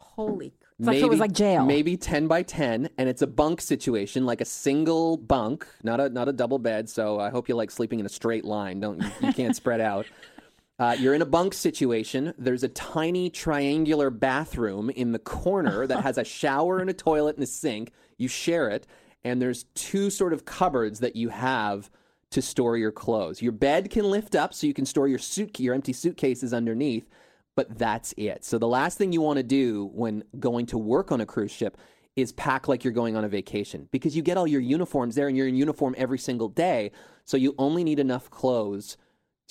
[0.00, 0.46] Holy.
[0.46, 1.64] It's maybe, like it was like jail.
[1.64, 6.08] Maybe ten by ten, and it's a bunk situation, like a single bunk, not a
[6.08, 6.88] not a double bed.
[6.88, 8.80] So I hope you like sleeping in a straight line.
[8.80, 10.06] Don't you, you can't spread out.
[10.80, 12.32] Uh, you're in a bunk situation.
[12.38, 17.36] There's a tiny triangular bathroom in the corner that has a shower and a toilet
[17.36, 17.92] and a sink.
[18.16, 18.86] You share it,
[19.24, 21.90] and there's two sort of cupboards that you have
[22.30, 23.42] to store your clothes.
[23.42, 27.08] Your bed can lift up so you can store your suit your empty suitcases underneath,
[27.56, 28.44] but that's it.
[28.44, 31.50] So the last thing you want to do when going to work on a cruise
[31.50, 31.76] ship
[32.16, 35.28] is pack like you're going on a vacation because you get all your uniforms there
[35.28, 36.92] and you're in uniform every single day,
[37.24, 38.96] so you only need enough clothes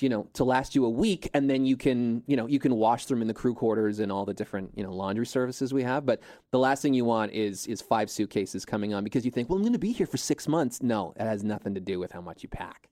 [0.02, 2.76] you know to last you a week and then you can you know you can
[2.76, 5.84] wash them in the crew quarters and all the different you know laundry services we
[5.84, 6.20] have but
[6.52, 9.58] the last thing you want is is five suitcases coming on because you think well
[9.58, 12.12] i'm going to be here for six months no it has nothing to do with
[12.12, 12.88] how much you pack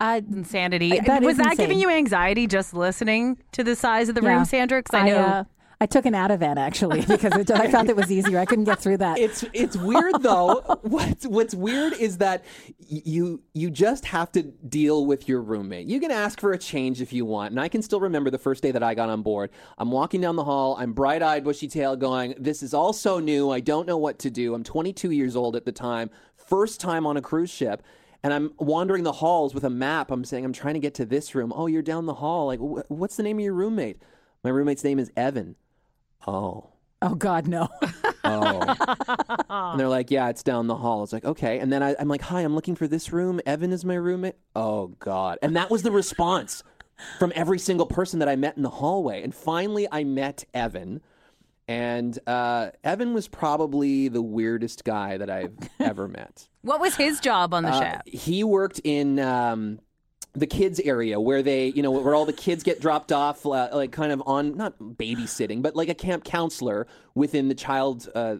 [0.00, 1.00] uh, insanity.
[1.00, 1.56] That was that insane.
[1.56, 4.36] giving you anxiety just listening to the size of the yeah.
[4.36, 4.78] room, Sandra?
[4.78, 5.16] Because I know.
[5.16, 5.44] I, uh,
[5.80, 8.38] I took an Ativan actually because it, I felt it was easier.
[8.40, 9.18] I couldn't get through that.
[9.18, 10.60] It's it's weird though.
[10.82, 12.44] what's what's weird is that
[12.78, 15.86] you you just have to deal with your roommate.
[15.86, 18.38] You can ask for a change if you want, and I can still remember the
[18.38, 19.50] first day that I got on board.
[19.78, 20.76] I'm walking down the hall.
[20.80, 23.50] I'm bright eyed, bushy tailed, going, "This is all so new.
[23.50, 27.06] I don't know what to do." I'm 22 years old at the time, first time
[27.06, 27.82] on a cruise ship
[28.20, 30.10] and I'm wandering the halls with a map.
[30.10, 31.52] I'm saying, I'm trying to get to this room.
[31.54, 32.46] Oh, you're down the hall.
[32.46, 34.02] Like, wh- what's the name of your roommate?
[34.42, 35.54] My roommate's name is Evan.
[36.26, 36.70] Oh.
[37.00, 37.68] Oh God, no.
[38.24, 38.74] oh.
[39.50, 41.02] And they're like, yeah, it's down the hall.
[41.04, 41.58] It's like, okay.
[41.58, 43.40] And then I, I'm like, hi, I'm looking for this room.
[43.46, 44.36] Evan is my roommate.
[44.54, 45.38] Oh God.
[45.42, 46.62] And that was the response
[47.18, 49.22] from every single person that I met in the hallway.
[49.22, 51.00] And finally, I met Evan.
[51.66, 56.48] And uh, Evan was probably the weirdest guy that I've ever met.
[56.62, 58.02] What was his job on the uh, ship?
[58.04, 59.78] He worked in um,
[60.34, 63.68] the kids area where they, you know, where all the kids get dropped off, uh,
[63.72, 68.08] like kind of on not babysitting, but like a camp counselor within the child.
[68.14, 68.36] Uh,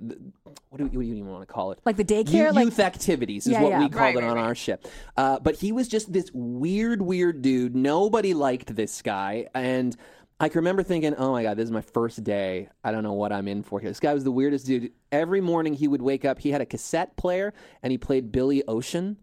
[0.68, 1.80] what do, what do you even want to call it?
[1.84, 3.78] Like the daycare, U- youth activities is yeah, what yeah.
[3.80, 4.44] we called right, it right, on right.
[4.44, 4.86] our ship.
[5.16, 7.74] Uh, but he was just this weird, weird dude.
[7.74, 9.96] Nobody liked this guy, and.
[10.40, 12.68] I can remember thinking, oh my God, this is my first day.
[12.84, 13.90] I don't know what I'm in for here.
[13.90, 14.92] This guy was the weirdest dude.
[15.10, 18.62] Every morning he would wake up, he had a cassette player and he played Billy
[18.68, 19.16] Ocean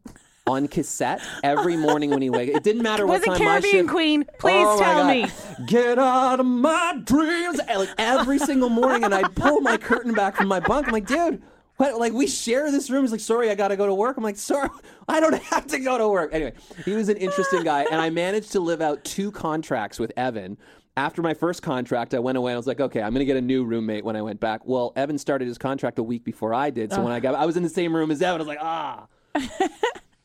[0.48, 2.50] on cassette every morning when he wake.
[2.50, 3.90] It didn't matter what was time Caribbean my shift.
[3.90, 4.26] Queen.
[4.38, 5.28] Please oh tell me.
[5.66, 7.60] Get out of my dreams.
[7.76, 10.88] Like every single morning, and I'd pull my curtain back from my bunk.
[10.88, 11.42] I'm like, dude.
[11.78, 13.04] What, like we share this room.
[13.04, 14.16] He's like, sorry, I gotta go to work.
[14.16, 14.70] I'm like, sorry,
[15.10, 16.34] I don't have to go to work.
[16.34, 16.54] Anyway,
[16.86, 20.58] he was an interesting guy, and I managed to live out two contracts with Evan.
[20.96, 22.54] After my first contract, I went away.
[22.54, 24.66] and I was like, okay, I'm gonna get a new roommate when I went back.
[24.66, 27.46] Well, Evan started his contract a week before I did, so when I got, I
[27.46, 28.40] was in the same room as Evan.
[28.40, 29.08] I was like, ah.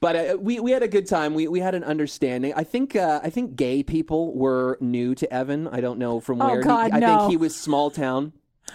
[0.00, 1.34] But uh, we we had a good time.
[1.34, 2.54] We we had an understanding.
[2.54, 5.68] I think uh, I think gay people were new to Evan.
[5.68, 6.60] I don't know from Oh, where.
[6.60, 7.18] he- God, I no.
[7.18, 8.32] think he was small town.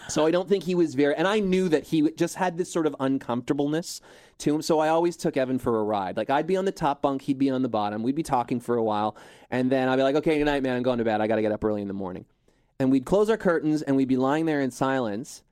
[0.10, 2.70] So I don't think he was very, and I knew that he just had this
[2.72, 4.02] sort of uncomfortableness
[4.40, 4.62] to him.
[4.62, 6.18] So I always took Evan for a ride.
[6.18, 8.04] Like I'd be on the top bunk, he'd be on the bottom.
[8.04, 9.16] We'd be talking for a while,
[9.50, 10.76] and then I'd be like, "Okay, good night, man.
[10.76, 11.22] I'm going to bed.
[11.22, 12.26] I got to get up early in the morning."
[12.78, 15.44] And we'd close our curtains, and we'd be lying there in silence.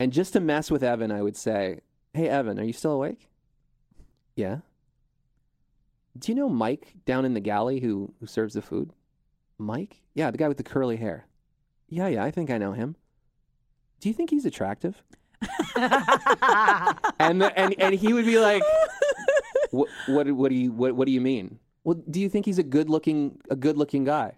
[0.00, 1.80] And just to mess with Evan, I would say,
[2.12, 3.28] "Hey, Evan, are you still awake?"
[4.34, 4.58] Yeah.
[6.18, 8.92] Do you know Mike down in the galley who who serves the food?
[9.58, 10.02] Mike?
[10.14, 11.26] Yeah, the guy with the curly hair.
[11.88, 12.96] Yeah, yeah, I think I know him.
[14.00, 15.02] Do you think he's attractive?
[15.76, 18.62] and the, and and he would be like,
[19.70, 21.58] what what what do you what what do you mean?
[21.84, 24.32] Well, do you think he's a good looking a good looking guy?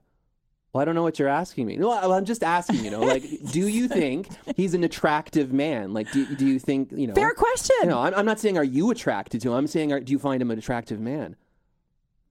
[0.72, 1.76] Well, I don't know what you're asking me.
[1.76, 2.84] No, I'm just asking.
[2.84, 5.94] You know, like, do you think he's an attractive man?
[5.94, 7.14] Like, do do you think you know?
[7.14, 7.76] Fair question.
[7.82, 9.54] You know, I'm, I'm not saying are you attracted to him.
[9.54, 11.36] I'm saying are, do you find him an attractive man?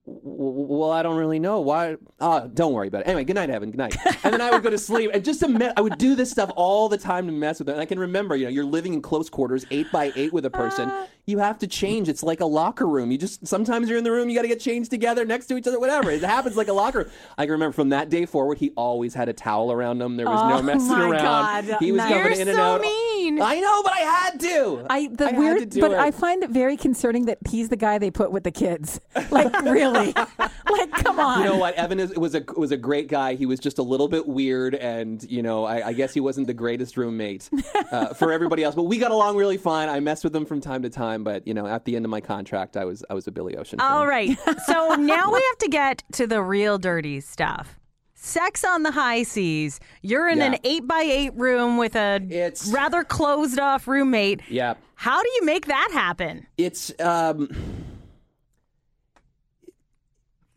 [0.09, 1.97] Well, I don't really know why.
[2.21, 3.07] Ah, don't worry about it.
[3.07, 3.71] Anyway, good night, Evan.
[3.71, 3.97] Good night.
[4.23, 6.31] And then I would go to sleep, and just to me- I would do this
[6.31, 7.73] stuff all the time to mess with them.
[7.73, 10.45] And I can remember, you know, you're living in close quarters, eight by eight with
[10.45, 10.91] a person.
[11.25, 12.07] You have to change.
[12.07, 13.11] It's like a locker room.
[13.11, 15.57] You just sometimes you're in the room, you got to get changed together next to
[15.57, 16.09] each other, whatever.
[16.09, 17.09] It happens like a locker room.
[17.37, 20.15] I can remember from that day forward, he always had a towel around him.
[20.15, 21.21] There was Oh, no messing my around.
[21.67, 21.77] God.
[21.81, 22.09] He was Nice.
[22.13, 22.81] coming You're in and so out.
[22.81, 23.41] mean.
[23.41, 24.85] I know, but I had to.
[24.89, 25.97] I the I had to weird, but it.
[25.97, 29.01] I find it very concerning that he's the guy they put with the kids.
[29.29, 29.96] Like really,
[30.69, 31.39] like come on.
[31.39, 31.75] You know what?
[31.75, 33.35] Evan is, was a was a great guy.
[33.35, 36.47] He was just a little bit weird, and you know, I, I guess he wasn't
[36.47, 37.49] the greatest roommate
[37.91, 38.75] uh, for everybody else.
[38.75, 39.89] But we got along really fine.
[39.89, 42.11] I messed with him from time to time, but you know, at the end of
[42.11, 43.79] my contract, I was I was a Billy Ocean.
[43.79, 43.87] fan.
[43.91, 44.37] All right.
[44.65, 47.79] So now we have to get to the real dirty stuff.
[48.19, 49.79] Sex on the high seas.
[50.01, 50.45] You're in Yeah.
[50.53, 54.41] an eight by eight room with a It's- rather closed off roommate.
[54.49, 56.47] Yeah, How do you make that happen?
[56.57, 57.47] it's um.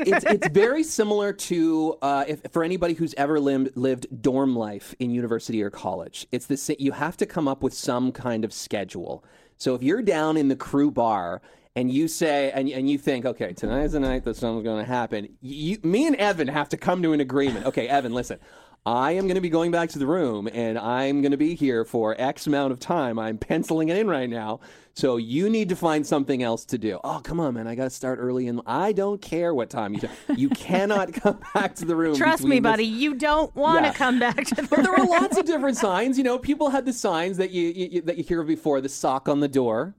[0.06, 4.94] It's it's very similar to uh, if for anybody who's ever lived, lived dorm life
[4.98, 6.26] in university or college.
[6.32, 9.24] It's the you have to come up with some kind of schedule.
[9.56, 11.42] So if you're down in the crew bar
[11.76, 14.90] and you say and and you think, okay, tonight's the night that something's going to
[14.90, 15.36] happen.
[15.40, 17.66] You, me and Evan have to come to an agreement.
[17.66, 18.38] Okay, Evan, listen.
[18.86, 21.54] I am going to be going back to the room and I'm going to be
[21.54, 23.18] here for X amount of time.
[23.18, 24.60] I'm penciling it in right now.
[24.94, 26.98] So you need to find something else to do.
[27.04, 27.66] Oh, come on, man.
[27.66, 30.00] I got to start early and I don't care what time you
[30.34, 32.16] You cannot come back to the room.
[32.16, 33.94] Trust me, this- buddy, you don't want to Yeah.
[33.94, 36.16] come back to the But there were lots of different signs.
[36.16, 39.28] You know, people had the signs that you, you, that you hear before the sock
[39.28, 39.94] on the door.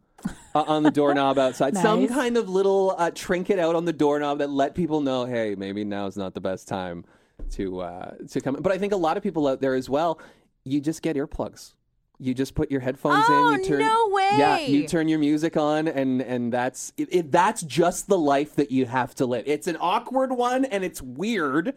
[0.53, 4.37] Uh, on the doorknob outside, some kind of little uh, trinket out on the doorknob
[4.37, 7.03] that let people know, hey, maybe now is not the best time
[7.51, 8.57] to uh, to come.
[8.59, 10.19] But I think a lot of people out there as well,
[10.63, 11.73] you just get earplugs.
[12.19, 13.61] You just put your headphones Oh, in.
[13.63, 14.29] You turn, no way.
[14.37, 17.31] Yeah, you turn your music on, and and that's it, it.
[17.31, 19.43] That's just the life that you have to live.
[19.47, 21.75] It's an awkward one, and it's weird.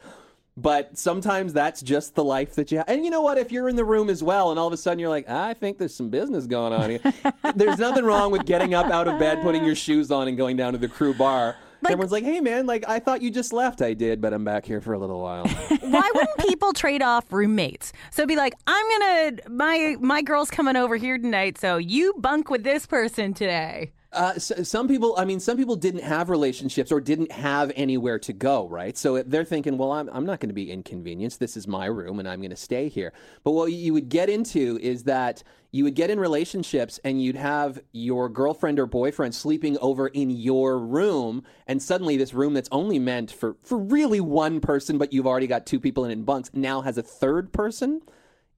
[0.56, 2.88] But sometimes that's just the life that you have.
[2.88, 3.38] And you know what?
[3.38, 5.52] If you're in the room as well, and all of a sudden you're like, I
[5.54, 7.00] think there's some business going on here.
[7.56, 10.56] there's nothing wrong with getting up out of bed, putting your shoes on, and going
[10.56, 11.56] down to the crew bar.
[11.92, 13.82] Everyone's like, hey, man, like, I thought you just left.
[13.82, 15.46] I did, but I'm back here for a little while.
[15.80, 17.92] Why wouldn't people trade off roommates?
[18.10, 22.50] So be like, I'm gonna my my girl's coming over here tonight, so you bunk
[22.50, 23.92] with this person today.
[24.14, 28.18] Uh, s some people, I mean, some people didn't have relationships or didn't have anywhere
[28.20, 28.96] to go, right?
[28.96, 31.40] So they're thinking, well, I'm, I'm not going to be inconvenienced.
[31.40, 33.12] This is my room and I'm going to stay here.
[33.42, 37.34] But what you would get into is that you would get in relationships and you'd
[37.34, 41.42] have your girlfriend or boyfriend sleeping over in your room.
[41.66, 45.48] And suddenly this room that's only meant for, for really one person, but you've already
[45.48, 48.00] got two people in in bunks, now has a third person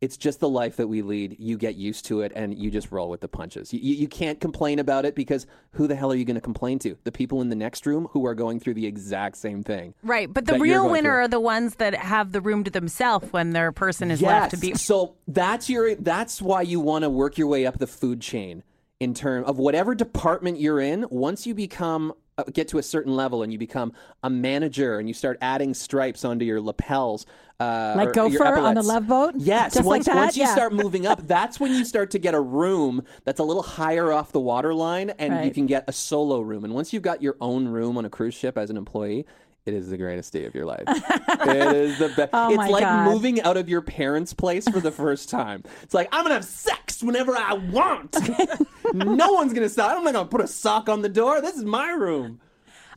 [0.01, 1.37] it's just the life that we lead.
[1.39, 3.73] You get used to it and you just roll with the punches.
[3.73, 6.79] You, you, can't complain about it because who the hell are you going to complain
[6.81, 6.97] to?
[7.05, 9.95] The people in the next room who are going through the exact same thing.
[10.03, 11.21] Right, but the real winner through.
[11.21, 14.59] are the ones that have the room to themselves when their person is left to
[14.59, 14.75] be.
[14.75, 18.63] So that's your that's why you want to work your way up the food chain
[19.01, 21.07] in term of whatever department you're in.
[21.11, 22.13] Once you become
[22.53, 26.25] get to a certain level and you become a manager and you start adding stripes
[26.25, 27.25] onto your lapels,
[27.61, 28.83] uh, Like Gopher on the.
[28.83, 29.35] Love Boat?
[29.39, 30.17] Yes, Just like once, that?
[30.17, 30.53] once you Yeah.
[30.53, 34.13] start moving up, that's when you start to get a room that's a little higher
[34.13, 36.65] off the water line, and you can get a solo room.
[36.65, 39.27] And once you've got your own room on a cruise ship as an employee.
[39.67, 40.85] It is the greatest day of your life.
[40.87, 42.31] it is the best.
[42.33, 43.13] Oh it's like God.
[43.13, 45.65] moving out of your parents' place for the first time.
[45.83, 48.17] It's like I'm gonna have sex whenever I want.
[48.95, 49.97] no one's gonna stop.
[49.97, 51.41] I'm not gonna put a sock on the door.
[51.41, 52.41] This is my room.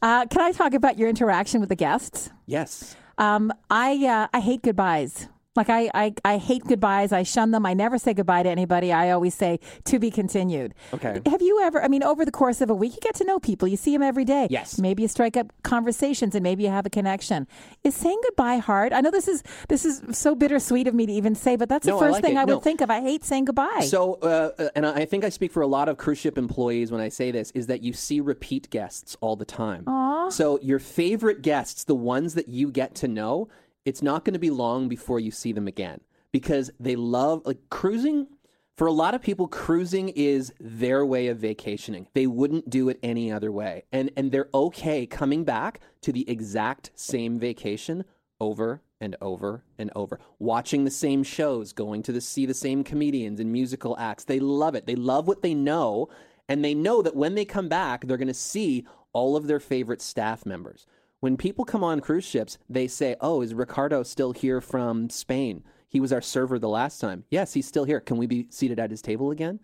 [0.04, 2.30] Uh, can I talk about your interaction with the guests?
[2.46, 2.96] Yes.
[3.18, 5.28] Um, I uh, I hate goodbyes.
[5.60, 7.12] Like I, I, I hate goodbyes.
[7.12, 7.66] I shun them.
[7.66, 8.94] I never say goodbye to anybody.
[8.94, 10.74] I always say to be continued.
[10.94, 11.20] Okay.
[11.26, 11.84] Have you ever?
[11.84, 13.68] I mean, over the course of a week, you get to know people.
[13.68, 14.48] You see them every day.
[14.50, 14.80] Yes.
[14.80, 17.46] Maybe you strike up conversations, and maybe you have a connection.
[17.84, 18.94] Is saying goodbye hard?
[18.94, 21.86] I know this is this is so bittersweet of me to even say, but that's
[21.86, 22.40] No, the I first like thing it.
[22.40, 22.60] I would No.
[22.62, 22.90] think of.
[22.90, 23.82] I hate saying goodbye.
[23.82, 26.90] So, uh, uh, and I think I speak for a lot of cruise ship employees
[26.90, 29.84] when I say this, is that you see repeat guests all the time.
[29.84, 30.32] Aww.
[30.32, 33.50] So, your favorite guests, the ones that you get to know,
[33.86, 37.70] it's not going to be long before you see them again because they love, like,
[37.70, 38.28] cruising.
[38.76, 42.08] For a lot of people, cruising is their way of vacationing.
[42.14, 43.84] They wouldn't do it any other way.
[43.92, 48.06] And, and they're okay coming back to the exact same vacation
[48.40, 50.20] over and over and over.
[50.40, 54.24] Watching the same shows, going to the, see the same comedians and musical acts.
[54.24, 54.86] They love it.
[54.86, 56.10] They love what they know.
[56.48, 59.60] And they know that when they come back, they're going to see all of their
[59.60, 60.86] favorite staff members.
[61.20, 65.64] When people come on cruise ships, they say, Oh, is Ricardo still here from Spain?
[65.88, 67.26] He was our server the last time.
[67.30, 68.00] Yes, he's still here.
[68.00, 69.60] Can we be seated at his table again?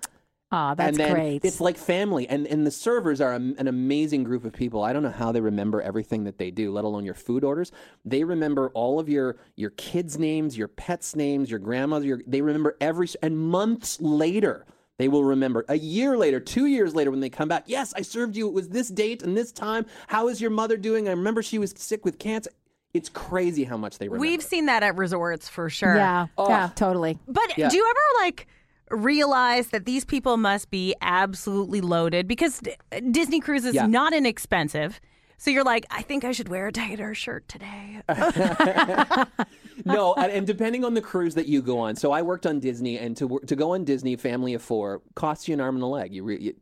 [0.52, 1.46] Ah, that's and then great.
[1.46, 4.84] It's like family, and and the servers are a, an amazing group of people.
[4.84, 7.72] I don't know how they remember everything that they do, let alone your food orders.
[8.06, 12.06] They remember all of your your kids' names, your pets' names, your grandmother.
[12.06, 14.66] Your, they remember every and months later.
[14.98, 17.64] They will remember a year later, two years later, when they come back.
[17.68, 18.48] Yes, I served you.
[18.48, 19.86] It was this date and this time.
[20.08, 21.08] How is your mother doing?
[21.08, 22.50] I remember she was sick with cancer.
[22.94, 24.22] It's crazy how much they remember.
[24.22, 25.98] We've seen that at resorts for sure.
[25.98, 26.48] yeah, oh.
[26.48, 27.20] yeah, totally.
[27.28, 27.68] But Yeah.
[27.68, 28.48] do you ever like
[28.90, 32.62] realize that these people must be absolutely loaded because
[33.12, 33.88] Disney Cruise is Yeah.
[33.88, 35.02] not inexpensive.
[35.38, 38.02] So you're like, I think I should wear a tighter shirt today.
[39.86, 41.96] no, and, and depending on the cruise that you go on.
[41.96, 45.48] So I worked on Disney, and to to go on Disney, family of four costs
[45.48, 46.14] you an arm and a leg.
[46.14, 46.54] You re- you,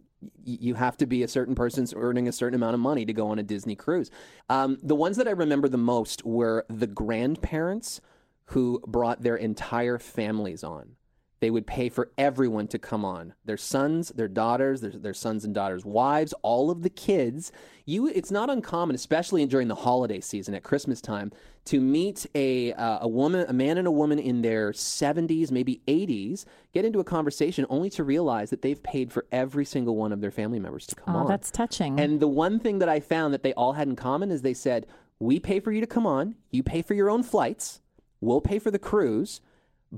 [0.43, 3.27] you have to be a certain person's earning a certain amount of money to go
[3.27, 4.09] on a Disney cruise.
[4.49, 8.01] Um, the ones that I remember the most were the grandparents
[8.47, 10.95] who brought their entire families on.
[11.43, 13.33] They would pay for everyone to come on.
[13.43, 17.51] Their sons, their daughters, their, their sons and daughters' wives, all of the kids.
[17.85, 21.33] You, it's not uncommon, especially during the holiday season at Christmas time,
[21.65, 25.81] to meet a uh, a woman, a man and a woman in their 70s, maybe
[25.85, 30.13] 80s, get into a conversation only to realize that they've paid for every single one
[30.13, 31.27] of their family members to come Oh, on.
[31.27, 31.99] that's touching.
[31.99, 34.53] And the one thing that I found that they all had in common is they
[34.53, 34.87] said,
[35.19, 36.35] "We pay for you to come on.
[36.51, 37.81] You pay for your own flights.
[38.21, 39.41] We'll pay for the cruise,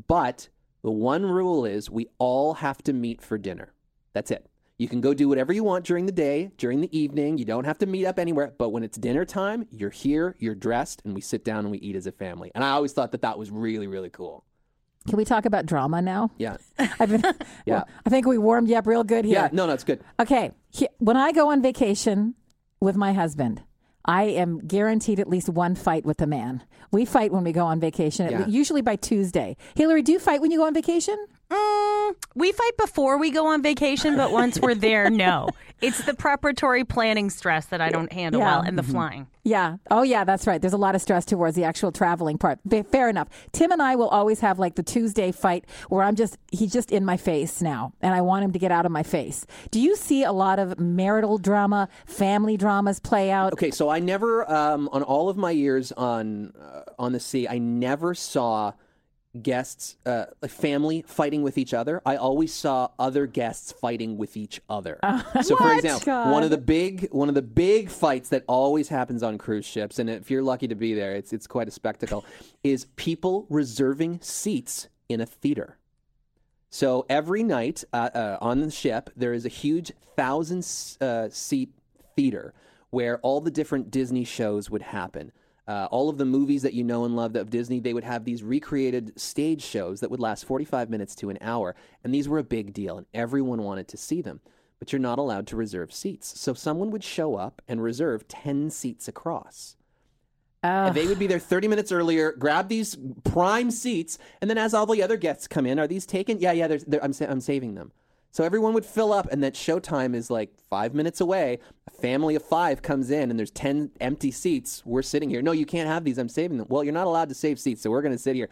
[0.07, 0.49] but
[0.85, 3.73] the one rule is we all have to meet for dinner.
[4.13, 4.45] That's it.
[4.77, 7.39] You can go do whatever you want during the day, during the evening.
[7.39, 8.53] You don't have to meet up anywhere.
[8.55, 11.79] But when it's dinner time, you're here, you're dressed, and we sit down and we
[11.79, 12.51] eat as a family.
[12.53, 14.43] And I always thought that that was really, really cool.
[15.07, 16.29] Can we talk about drama now?
[16.37, 16.57] Yeah.
[16.77, 17.21] I've been,
[17.65, 17.73] Yeah.
[17.73, 19.33] well, I think we warmed you up real good here.
[19.39, 19.49] Yeah.
[19.51, 20.03] No, no, it's good.
[20.19, 20.51] Okay.
[20.69, 22.35] He- When I go on vacation
[22.79, 23.63] with my husband,
[24.05, 26.63] I am guaranteed at least one fight with a man.
[26.91, 28.45] We fight when we go on vacation, Yeah.
[28.47, 29.57] usually by Tuesday.
[29.75, 31.17] Hillary, do you fight when you go on vacation?
[31.49, 35.49] Mm, we fight before we go on vacation, but once we're there, no.
[35.81, 38.57] It's the preparatory planning stress that I don't handle Yeah.
[38.57, 39.27] well and the flying.
[39.43, 39.77] Yeah.
[39.91, 40.59] Oh, yeah, that's right.
[40.59, 42.59] There's a lot of stress towards the actual traveling part.
[42.91, 43.27] Fair enough.
[43.51, 46.91] Tim and I will always have like the Tuesday fight where I'm just, he's just
[46.91, 49.45] in my face now, and I want him to get out of my face.
[49.69, 53.53] Do you see a lot of marital drama, family dramas play out?
[53.53, 57.47] Okay, so I never, um, on all of my years on uh, on the sea,
[57.47, 58.71] I never saw
[59.41, 62.01] guests, uh, like family fighting with each other.
[62.05, 64.99] I always saw other guests fighting with each other.
[65.41, 66.31] so, for example, God.
[66.31, 69.99] one of the big one of the big fights that always happens on cruise ships,
[69.99, 72.25] and if you're lucky to be there, it's it's quite a spectacle.
[72.63, 75.77] is people reserving seats in a theater.
[76.69, 80.65] So every night uh, uh, on the ship, there is a huge thousand
[80.99, 81.69] uh, seat
[82.15, 82.53] theater
[82.89, 85.31] where all the different Disney shows would happen.
[85.67, 88.23] Uh, all of the movies that you know and love of Disney, they would have
[88.23, 91.75] these recreated stage shows that would last 45 minutes to an hour.
[92.03, 94.41] And these were a big deal, and everyone wanted to see them.
[94.77, 96.39] But you're not allowed to reserve seats.
[96.39, 99.75] So someone would show up and reserve 10 seats across.
[100.63, 104.57] Uh, And they would be there 30 minutes earlier, grab these prime seats, and then
[104.59, 106.39] as all the other guests come in, are these taken?
[106.39, 107.91] Yeah, yeah, they're, I'm, sa- I'm saving them.
[108.35, 111.57] So everyone would fill up, and that showtime is like five minutes away.
[111.87, 114.83] A family of five comes in, and there's 10 empty seats.
[114.85, 115.41] We're sitting here.
[115.41, 116.17] No, you can't have these.
[116.17, 116.67] I'm saving them.
[116.69, 118.49] Well, you're not allowed to save seats, so we're going to sit here.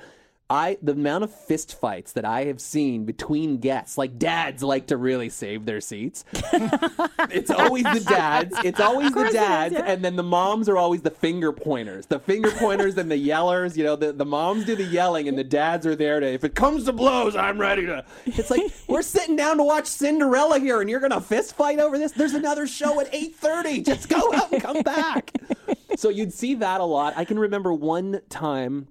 [0.49, 4.87] I the amount of fist fights that I have seen between guests, like dads like
[4.87, 6.25] to really save their seats.
[7.31, 8.55] it's always the dads.
[8.63, 12.07] It's always the dads, and then the moms are always the finger pointers.
[12.07, 13.77] The finger pointers and the yellers.
[13.77, 16.27] You know, the, the moms do the yelling, and the dads are there to.
[16.27, 18.03] If it comes to blows, I'm ready to.
[18.25, 21.97] It's like we're sitting down to watch Cinderella here, and you're gonna fist fight over
[21.97, 22.11] this.
[22.11, 23.81] There's another show at eight thirty.
[23.81, 25.31] Just go out and come back.
[25.95, 27.13] so you'd see that a lot.
[27.15, 28.87] I can remember one time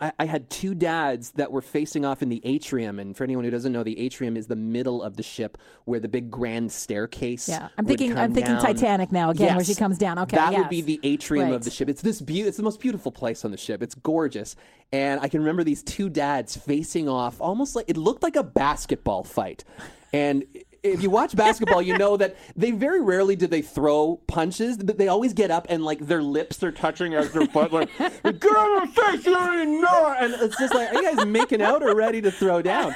[0.00, 3.44] I, I had two dads that were facing off in the atrium, and for anyone
[3.44, 6.72] who doesn't know, the atrium is the middle of the ship where the big grand
[6.72, 7.48] staircase.
[7.48, 8.16] Yeah, I'm thinking.
[8.16, 8.62] I'm thinking down.
[8.62, 10.18] Titanic now again, where she comes down.
[10.18, 10.58] Okay, that yes.
[10.58, 11.54] would be the atrium Right.
[11.54, 11.88] of the ship.
[11.88, 13.82] It's this beau- It's the most beautiful place on the ship.
[13.82, 14.56] It's gorgeous,
[14.92, 18.42] and I can remember these two dads facing off, almost like it looked like a
[18.44, 19.64] basketball fight.
[20.12, 20.44] And
[20.84, 24.76] if you watch basketball, you know that they very rarely do they throw punches.
[24.76, 27.88] But They always get up and like their lips are touching as their butt, like
[27.98, 31.62] "Get on the face, you already know." And it's just like, are you guys making
[31.62, 32.94] out or ready to throw down?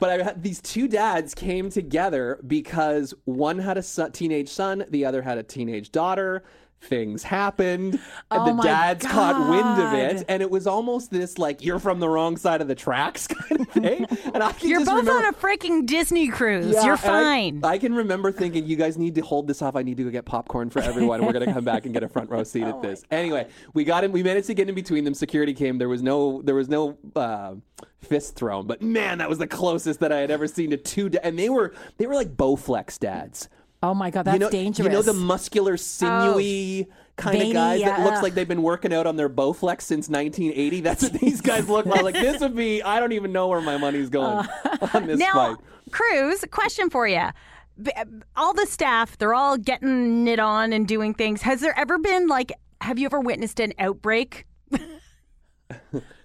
[0.00, 5.04] But I these two dads came together because one had a son, teenage son, the
[5.04, 6.42] other had a teenage daughter.
[6.82, 8.00] Things happened, and
[8.30, 12.00] Oh the dads caught wind of it, and it was almost this like you're from
[12.00, 14.06] the wrong side of the tracks kind of thing.
[14.32, 16.72] And I can You're both remember, on a freaking Disney cruise.
[16.72, 17.60] yeah, You're and I- fine.
[17.64, 19.76] I, can remember thinking, you guys need to hold this off.
[19.76, 21.24] I need to go get popcorn for everyone.
[21.24, 23.04] We're going to come back and get a front row seat Oh at this.
[23.10, 25.12] Anyway, we got in We managed to get in between them.
[25.14, 25.76] Security came.
[25.76, 27.56] There was no, there was no uh,
[28.00, 28.66] fist thrown.
[28.66, 31.10] But man, that was the closest that I had ever seen to two.
[31.10, 33.50] Da- and they were, they were like Bowflex dads.
[33.82, 34.86] Oh my god, that's you know, dangerous.
[34.86, 34.90] Oh.
[34.90, 38.48] You know the muscular, sinewy oh, kind Veiny, of guys that looks uh, like they've
[38.48, 40.80] been working out on their Bowflex since 1980.
[40.80, 42.02] That's what these guys look like.
[42.02, 42.82] Like this would be.
[42.82, 44.48] I don't even know where my money's uh, going
[44.94, 45.56] on this now, fight.
[45.90, 47.16] Cruise, question for you.
[47.16, 48.04] Uh,
[48.36, 51.40] all the staff, they're all getting it on and doing things.
[51.42, 52.52] Has there ever been like,
[52.82, 54.46] have you ever witnessed an outbreak?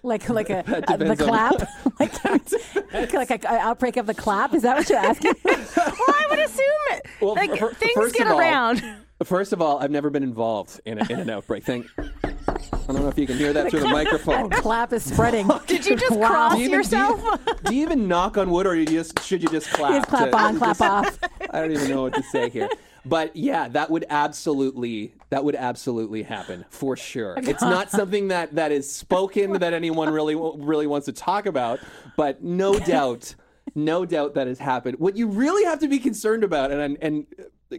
[0.02, 0.58] Like like a,
[0.90, 1.54] uh, the clap,
[2.92, 4.54] like like a, a outbreak of the clap.
[4.54, 5.32] Is that what you're asking?
[5.44, 8.82] well, I would assume Well, like fir- things get all- around.
[9.24, 11.64] First of all, I've never been involved in, a, in an outbreak.
[11.64, 11.86] Thank.
[11.98, 14.50] I don't know if you can hear that through the microphone.
[14.50, 15.48] clap is spreading.
[15.66, 16.28] Did you just Wow.
[16.28, 17.20] cross Do you, even, do, yourself?
[17.46, 19.92] you, do you even knock on wood, or you just should you just clap?
[19.92, 21.18] Just clap to- on, clap off.
[21.50, 22.68] I don't even know what to say here.
[23.08, 27.36] But yeah, that would absolutely that would absolutely happen for sure.
[27.46, 31.80] It's not something that that is spoken that anyone really really wants to talk about,
[32.16, 33.34] but no doubt,
[33.74, 34.98] no doubt that has happened.
[34.98, 37.26] What you really have to be concerned about, and and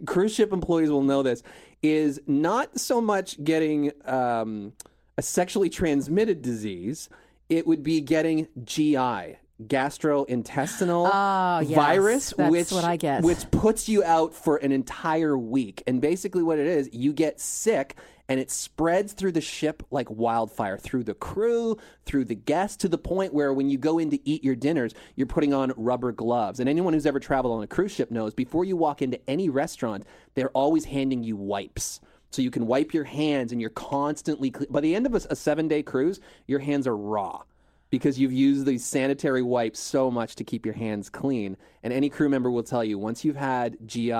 [0.06, 1.42] cruise ship employees will know this,
[1.82, 4.72] is not so much getting um,
[5.16, 7.08] a sexually transmitted disease.
[7.48, 11.74] It would be getting GI, gastrointestinal Oh, yes.
[11.76, 13.22] virus, That's which what I get.
[13.22, 15.82] which puts you out for an entire week.
[15.86, 17.96] And basically, what it is, you get sick
[18.28, 22.88] and it spreads through the ship like wildfire through the crew, through the guests, to
[22.88, 26.12] the point where when you go in to eat your dinners, you're putting on rubber
[26.12, 26.60] gloves.
[26.60, 29.48] And anyone who's ever traveled on a cruise ship knows before you walk into any
[29.48, 30.04] restaurant,
[30.34, 32.00] they're always handing you wipes.
[32.30, 35.22] So you can wipe your hands and you're constantly, cle- by the end of a,
[35.30, 37.42] a seven day cruise, your hands are raw
[37.90, 41.56] because you've used these sanitary wipes so much to keep your hands clean.
[41.82, 44.12] And any crew member will tell you once you've had GI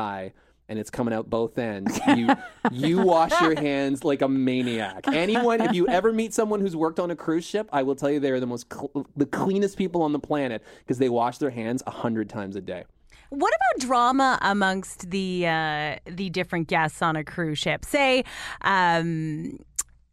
[0.70, 2.28] and it's coming out both ends, you
[2.70, 5.06] you wash your hands like a maniac.
[5.08, 8.10] Anyone, if you ever meet someone who's worked on a cruise ship, I will tell
[8.10, 11.50] you they're the most cl- the cleanest people on the planet because they wash their
[11.50, 12.84] hands a hundred times a day.
[13.30, 17.84] What about drama amongst the uh, the different guests on a cruise ship?
[17.84, 18.24] Say,
[18.62, 19.58] um,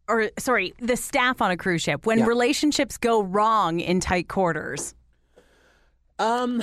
[0.08, 2.26] or sorry, the staff on a cruise ship when Yeah.
[2.26, 4.94] relationships go wrong in tight quarters.
[6.18, 6.62] Um,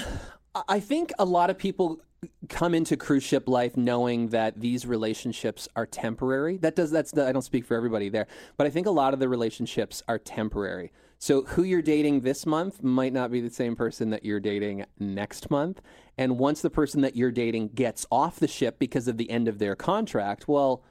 [0.56, 2.00] I- I think a lot of people
[2.48, 6.58] come into cruise ship life knowing that these relationships are temporary.
[6.58, 9.20] That does that's I don't speak for everybody there, but I think a lot of
[9.20, 10.92] the relationships are temporary.
[11.20, 14.86] So who you're dating this month might not be the same person that you're dating
[15.00, 15.82] next month.
[16.18, 19.48] And once the person that you're dating gets off the ship because of the end
[19.48, 20.84] of their contract, well,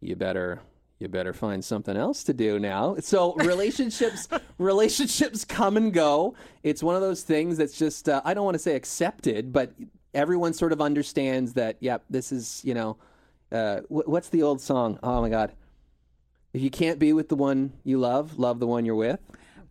[0.00, 0.60] you better
[1.00, 2.94] you better find something else to do now.
[3.00, 4.28] So relationships
[4.58, 6.34] relationships come and go.
[6.62, 9.72] It's one of those things that's just uh, I don't want to say accepted, but
[10.14, 11.78] everyone sort of understands that.
[11.80, 12.98] Yep, this is you know
[13.50, 14.98] uh, wh- what's the old song?
[15.02, 15.52] Oh my god.
[16.52, 19.20] If you can't be with the one you love, love the one you're with.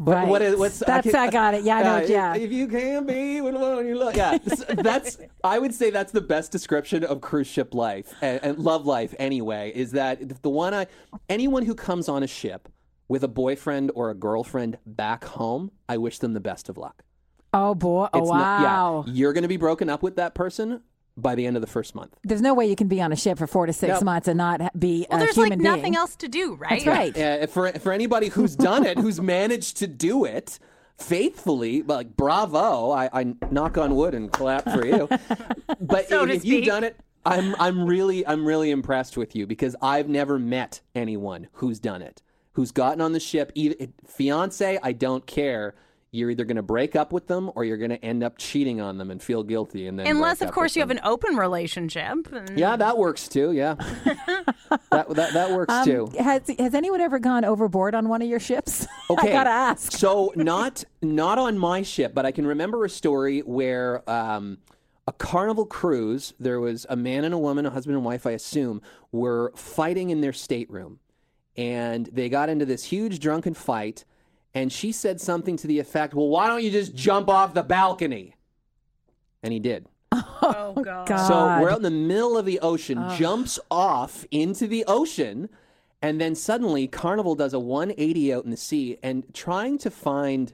[0.02, 0.28] Right.
[0.28, 1.64] what is, what's, That's- I got it.
[1.64, 2.36] Yeah, I know Uh, yeah.
[2.36, 4.38] If you can't be with one you love, yeah.
[4.70, 8.86] That's I would say that's the best description of cruise ship life and, and love
[8.86, 9.14] life.
[9.20, 10.88] Anyway, is that the one I
[11.28, 12.70] anyone who comes on a ship
[13.10, 17.04] with a boyfriend or a girlfriend back home, I wish them the best of luck.
[17.54, 18.08] Oh boy!
[18.14, 18.38] Oh It's wow!
[18.38, 20.82] not, yeah, you're going to be broken up with that person
[21.22, 22.15] by the end of the first month.
[22.24, 24.05] There's no way you can be on a ship for four to six No.
[24.05, 25.95] months and not be Well, a there's human like nothing being.
[25.95, 26.84] else to do, right?
[26.84, 27.17] That's right.
[27.43, 30.59] Uh, for for anybody who's done it, who's managed to do it
[30.97, 32.91] faithfully, like bravo!
[32.91, 35.07] I, I knock on wood and clap for you.
[35.82, 39.36] But So if, to if you've done it, I'm I'm really I'm really impressed with
[39.36, 42.22] you because I've never met anyone who's done it,
[42.53, 43.51] who's gotten on the ship.
[43.55, 45.76] Either fiance, I don't care.
[46.12, 48.82] You're either going to break up with them or you're going to end up cheating
[48.82, 51.36] on them and feel guilty and then Unless, of course, with you have an open
[51.36, 52.32] relationship.
[52.32, 53.76] and- yeah that works too yeah
[54.91, 58.28] that, that that works Um, too has has anyone ever gone overboard on one of
[58.30, 58.88] your ships?
[59.12, 59.30] Okay.
[59.30, 59.91] I gotta ask.
[59.93, 64.60] So not not on my ship, but I can remember a story where um,
[65.07, 66.36] a carnival cruise.
[66.39, 70.12] There was a man and a woman, a husband and wife, I assume, were fighting
[70.12, 70.99] in their stateroom,
[71.57, 74.05] and they got into this huge drunken fight.
[74.54, 77.64] And she said something to the effect, "Well, why don't you just jump off the
[77.64, 78.36] balcony?"
[79.43, 79.86] And he did.
[80.41, 81.06] Oh, oh, God.
[81.08, 81.28] God.
[81.28, 85.50] So we're out in the middle of the ocean, jumps off into the ocean,
[86.02, 90.54] and then suddenly Carnival does a 180 out in the sea and trying to find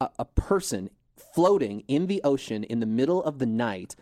[0.00, 0.88] a, a person
[1.34, 3.96] floating in the ocean in the middle of the night.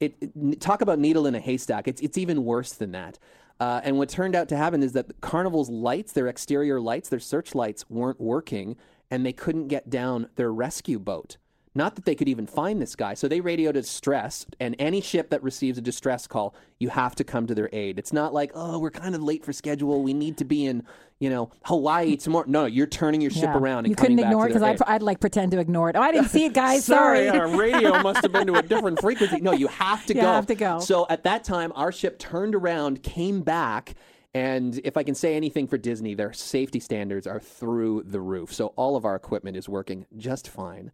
[0.00, 1.86] It, it- talk about needle in a haystack.
[1.86, 3.18] It's it's even worse than that.
[3.60, 7.20] Uh, and what turned out to happen is that Carnival's lights, their exterior lights, their
[7.20, 8.76] searchlights weren't working,
[9.10, 11.36] and they couldn't get down their rescue boat.
[11.74, 13.14] Not that they could even find this guy.
[13.14, 17.14] So they radioed a distress, and any ship that receives a distress call, you have
[17.14, 17.96] to come to their aid.
[17.98, 20.02] It's not like, oh, we're kind of late for schedule.
[20.02, 20.82] We need to be in,
[21.20, 22.46] you know, Hawaii tomorrow.
[22.48, 23.56] No, you're turning your ship Yeah.
[23.56, 24.62] around and you couldn't ignore it because.
[24.64, 25.94] I'd, I'd like pretend to ignore it.
[25.94, 26.84] Oh, I didn't see it, guys.
[26.86, 27.28] Sorry.
[27.28, 29.40] our radio must have been to a different frequency.
[29.40, 30.26] No, you have to You go.
[30.26, 30.80] have to go.
[30.80, 33.94] So at that time, our ship turned around, came back,
[34.34, 38.52] and if I can say anything for Disney, their safety standards are through the roof.
[38.52, 40.90] So all of our equipment is working just fine.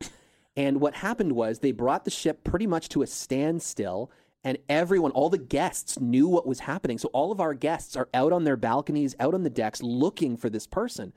[0.56, 4.10] And what happened was they brought the ship pretty much to a standstill.
[4.42, 6.98] And everyone, all the guests knew what was happening.
[6.98, 10.36] So all of our guests are out on their balconies, out on the decks, looking
[10.36, 11.12] for this person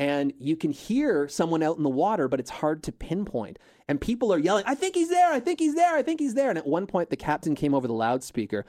[0.00, 3.58] and you can hear someone out in the water, but it's hard to pinpoint.
[3.86, 6.32] And people are yelling, I think he's there, I think he's there, I think he's
[6.32, 6.48] there.
[6.48, 8.64] And at one point, the captain came over the loudspeaker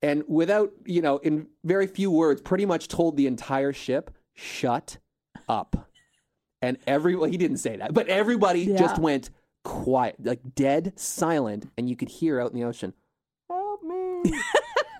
[0.00, 4.96] and, without, you know, in very few words, pretty much told the entire ship, shut
[5.46, 5.90] up.
[6.62, 8.78] And every, well, he didn't say that, but everybody Yeah.
[8.78, 9.28] just went
[9.64, 11.70] quiet, like dead silent.
[11.76, 12.94] And you could hear out in the ocean,
[13.48, 14.22] help me.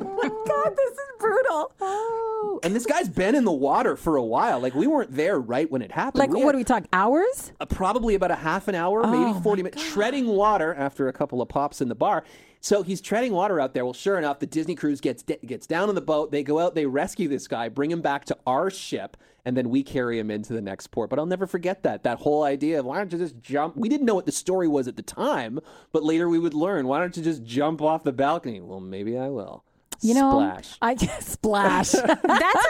[0.01, 1.73] God, this is brutal.
[1.81, 2.61] Oh.
[2.65, 4.61] And this guy's been in the water for a while.
[4.61, 6.19] Like we weren't there right when it happened.
[6.21, 6.85] Like, We what had- do we talk?
[6.93, 7.53] Hours?
[7.61, 11.13] uh, probably about a half an hour, Oh, maybe 40 minutes, treading water after a
[11.13, 12.25] couple of pops in the bar.
[12.63, 13.85] So he's treading water out there.
[13.85, 16.31] Well, sure enough, the Disney cruise gets gets down on the boat.
[16.31, 19.69] They go out, they rescue this guy, bring him back to our ship, and then
[19.69, 21.11] we carry him into the next port.
[21.11, 23.77] But I'll never forget that that whole idea of why don't you just jump?
[23.77, 25.59] We didn't know what the story was at the time,
[25.91, 26.87] but later we would learn.
[26.87, 28.61] Why don't you just jump off the balcony?
[28.61, 29.65] Well, maybe I will.
[30.01, 30.79] You know, Splash.
[30.81, 31.93] I splash.
[31.93, 32.17] That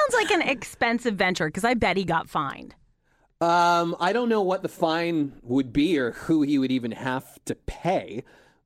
[0.09, 2.75] sounds like an expensive venture because I bet he got fined.
[3.43, 7.39] Um, I don't know what the fine would be or who he would even have
[7.47, 8.23] to pay,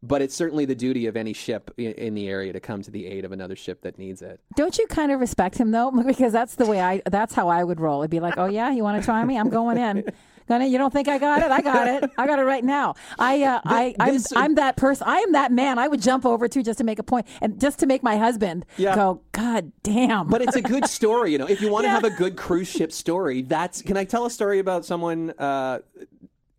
[0.07, 3.07] but it's certainly the duty of any ship in the area to come to the
[3.07, 4.41] aid of another ship that needs it.
[4.57, 5.91] Don't you kind of respect him though?
[6.07, 7.03] Because that's the way I.
[7.11, 8.01] That's how I would roll.
[8.03, 9.37] It'd be like, oh yeah, you want to try me?
[9.39, 10.05] I'm going in.
[10.49, 11.51] Gonna, you don't think I got it?
[11.51, 12.09] I got it.
[12.17, 12.95] I got it right now.
[13.19, 15.05] I, uh, I, I'm, this- I'm that person.
[15.09, 15.77] I am that man.
[15.77, 18.17] I would jump over to just to make a point and just to make my
[18.17, 18.95] husband Yeah.
[18.95, 20.29] go, God damn.
[20.29, 21.47] But it's a good story, you know.
[21.49, 23.83] If you want to have a good cruise ship story, that's.
[23.83, 25.31] Can I tell a story about someone?
[25.37, 25.81] Uh,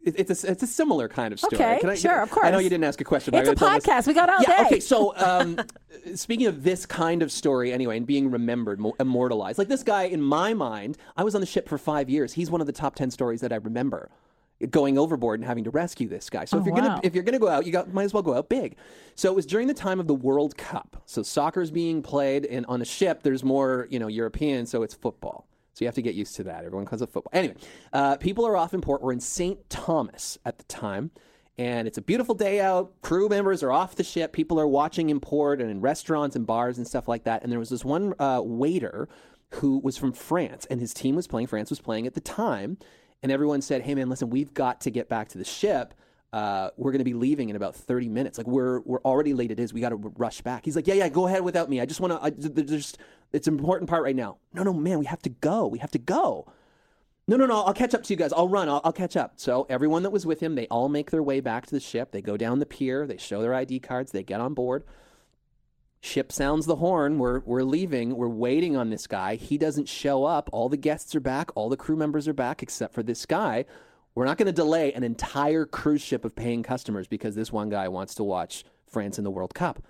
[0.07, 1.55] it, it's a it's a similar kind of story.
[1.55, 2.45] Okay, I, sure, of course.
[2.47, 3.31] I know you didn't ask a question.
[3.31, 4.07] but It's a tell this- podcast.
[4.07, 4.65] We got all yeah, day.
[4.67, 5.59] Okay, so um,
[6.15, 10.21] speaking of this kind of story, anyway, and being remembered, immortalized, like this guy in
[10.21, 12.33] my mind, I was on the ship for five years.
[12.33, 14.09] He's one of the top ten stories that I remember.
[14.71, 16.45] Going overboard and having to rescue this guy.
[16.45, 16.81] So if Oh, you're wow.
[16.81, 18.75] gonna if you're gonna go out, you got might as well go out big.
[19.13, 20.99] So it was during the time of the World Cup.
[21.05, 24.95] So soccer's being played, and on a ship, there's more you know European, so it's
[24.95, 25.45] football.
[25.77, 26.65] So you have to get used to that.
[26.65, 27.31] Everyone calls it football.
[27.33, 27.55] Anyway,
[27.93, 29.01] uh, people are off in port.
[29.01, 29.69] We're in St.
[29.69, 31.11] Thomas at the time
[31.57, 33.01] and it's a beautiful day out.
[33.01, 34.31] Crew members are off the ship.
[34.31, 37.41] People are watching in port and in restaurants and bars and stuff like that.
[37.41, 39.09] And there was this one uh, waiter
[39.51, 41.47] who was from France, and his team was playing.
[41.47, 42.77] France was playing at the time,
[43.23, 45.93] and everyone said, "Hey, man, listen, we've got to get back to the ship."
[46.33, 48.37] Uh, we're going to be leaving in about 30 minutes.
[48.37, 49.49] Like we're we're already late.
[49.49, 49.73] It is.
[49.73, 50.65] We got to rush back.
[50.65, 51.79] He's like, yeah, yeah, go ahead without me.
[51.79, 52.49] I just want to.
[52.49, 52.97] There's
[53.33, 54.37] it's an important part right now.
[54.53, 55.67] No, no, man, we have to go.
[55.67, 56.51] We have to go.
[57.27, 57.63] No, no, no.
[57.63, 58.31] I'll catch up to you guys.
[58.31, 58.69] I'll run.
[58.69, 59.33] I'll, I'll catch up.
[59.35, 62.11] So everyone that was with him, they all make their way back to the ship.
[62.11, 63.05] They go down the pier.
[63.05, 64.11] They show their ID cards.
[64.11, 64.85] They get on board.
[65.99, 67.19] Ship sounds the horn.
[67.19, 68.15] We're we're leaving.
[68.15, 69.35] We're waiting on this guy.
[69.35, 70.49] He doesn't show up.
[70.53, 71.51] All the guests are back.
[71.55, 73.65] All the crew members are back except for this guy.
[74.15, 77.69] We're not going to delay an entire cruise ship of paying customers because this one
[77.69, 79.83] guy wants to watch France in the World Cup.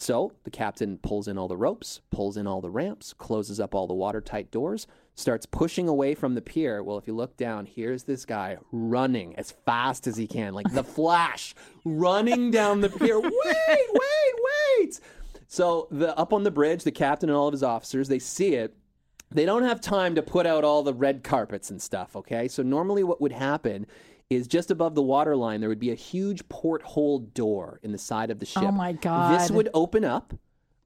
[0.00, 3.74] So the captain pulls in all the ropes, pulls in all the ramps, closes up
[3.74, 6.82] all the watertight doors, starts pushing away from the pier.
[6.82, 10.72] Well, if you look down, here's this guy running as fast as he can, like
[10.72, 13.20] the flash, running down the pier.
[13.20, 14.34] Wait, wait,
[14.78, 15.00] wait.
[15.48, 18.54] So the up on the bridge, the captain and all of his officers, they see
[18.54, 18.74] it.
[19.32, 22.48] They don't have time to put out all the red carpets and stuff, okay?
[22.48, 23.86] So normally what would happen
[24.30, 28.30] is just above the waterline, there would be a huge porthole door in the side
[28.30, 28.62] of the ship.
[28.62, 29.38] Oh my god!
[29.38, 30.32] This would open up,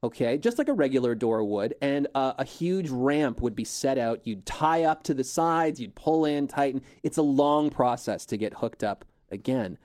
[0.03, 3.99] okay, just like a regular door would, and uh, a huge ramp would be set
[3.99, 4.25] out.
[4.25, 6.81] You'd tie up to the sides, you'd pull in, tighten.
[7.03, 9.77] It's a long process to get hooked up again.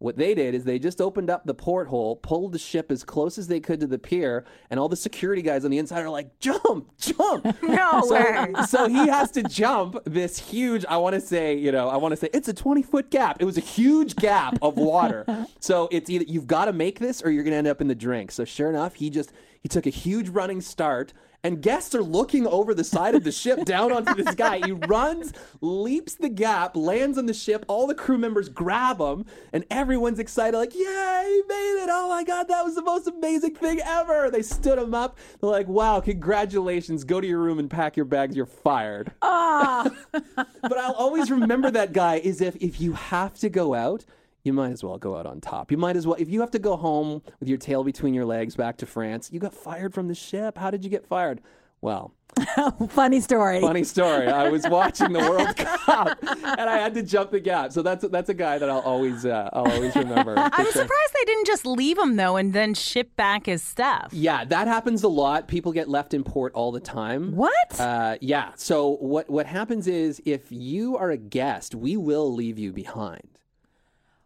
[0.00, 3.36] What they did is they just opened up the porthole, pulled the ship as close
[3.36, 6.10] as they could to the pier, and all the security guys on the inside are
[6.10, 7.44] like, jump, jump.
[7.62, 8.54] No so, way.
[8.68, 12.12] so he has to jump this huge, I want to say, you know, I want
[12.12, 13.38] to say it's a 20 foot gap.
[13.40, 15.26] It was a huge gap of water.
[15.60, 17.88] so it's either you've got to make this or you're going to end up in
[17.88, 18.30] the drink.
[18.30, 21.12] So sure enough, he just, he took a huge running start.
[21.44, 24.60] And guests are looking over the side of the ship down onto this guy.
[24.64, 27.64] He runs, leaps the gap, lands on the ship.
[27.68, 31.88] All the crew members grab him, and everyone's excited, like, "Yay, he made it!
[31.92, 35.16] Oh my god, that was the most amazing thing ever!" They stood him up.
[35.40, 37.04] They're like, "Wow, congratulations!
[37.04, 38.34] Go to your room and pack your bags.
[38.34, 43.48] You're fired." Ah, but I'll always remember that guy is if if you have to
[43.48, 44.04] go out,
[44.44, 45.70] you might as well go out on top.
[45.70, 48.24] You might as well if you have to go home with your tail between your
[48.24, 50.58] legs back to France, you got fired from the ship.
[50.58, 51.40] How did you get fired?
[51.80, 52.12] Well,
[52.90, 53.60] funny story.
[53.60, 54.26] funny story.
[54.26, 57.72] I was watching the World Cup and I had to jump the gap.
[57.72, 60.34] So that's that's a guy that I'll always uh, I'll always remember.
[60.38, 60.72] I'm sure.
[60.72, 64.08] surprised they didn't just leave him though and then ship back his stuff.
[64.12, 65.48] Yeah, that happens a lot.
[65.48, 67.34] People get left in port all the time.
[67.36, 67.80] What?
[67.80, 68.52] Uh, yeah.
[68.56, 73.37] So what what happens is if you are a guest, we will leave you behind.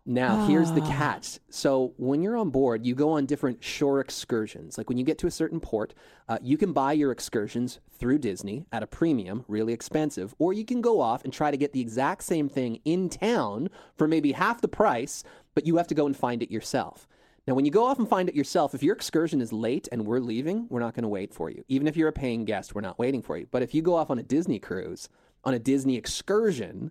[0.04, 1.38] Now, here's the catch.
[1.48, 4.76] So, when you're on board, you go on different shore excursions.
[4.76, 5.94] Like when you get to a certain port,
[6.28, 10.64] uh, you can buy your excursions through Disney at a premium, really expensive, or you
[10.64, 14.32] can go off and try to get the exact same thing in town for maybe
[14.32, 15.22] half the price,
[15.54, 17.06] but you have to go and find it yourself.
[17.46, 20.04] Now, when you go off and find it yourself, if your excursion is late and
[20.04, 21.64] we're leaving, we're not going to wait for you.
[21.68, 23.46] Even if you're a paying guest, we're not waiting for you.
[23.52, 25.08] But if you go off on a Disney cruise,
[25.44, 26.90] on a Disney excursion,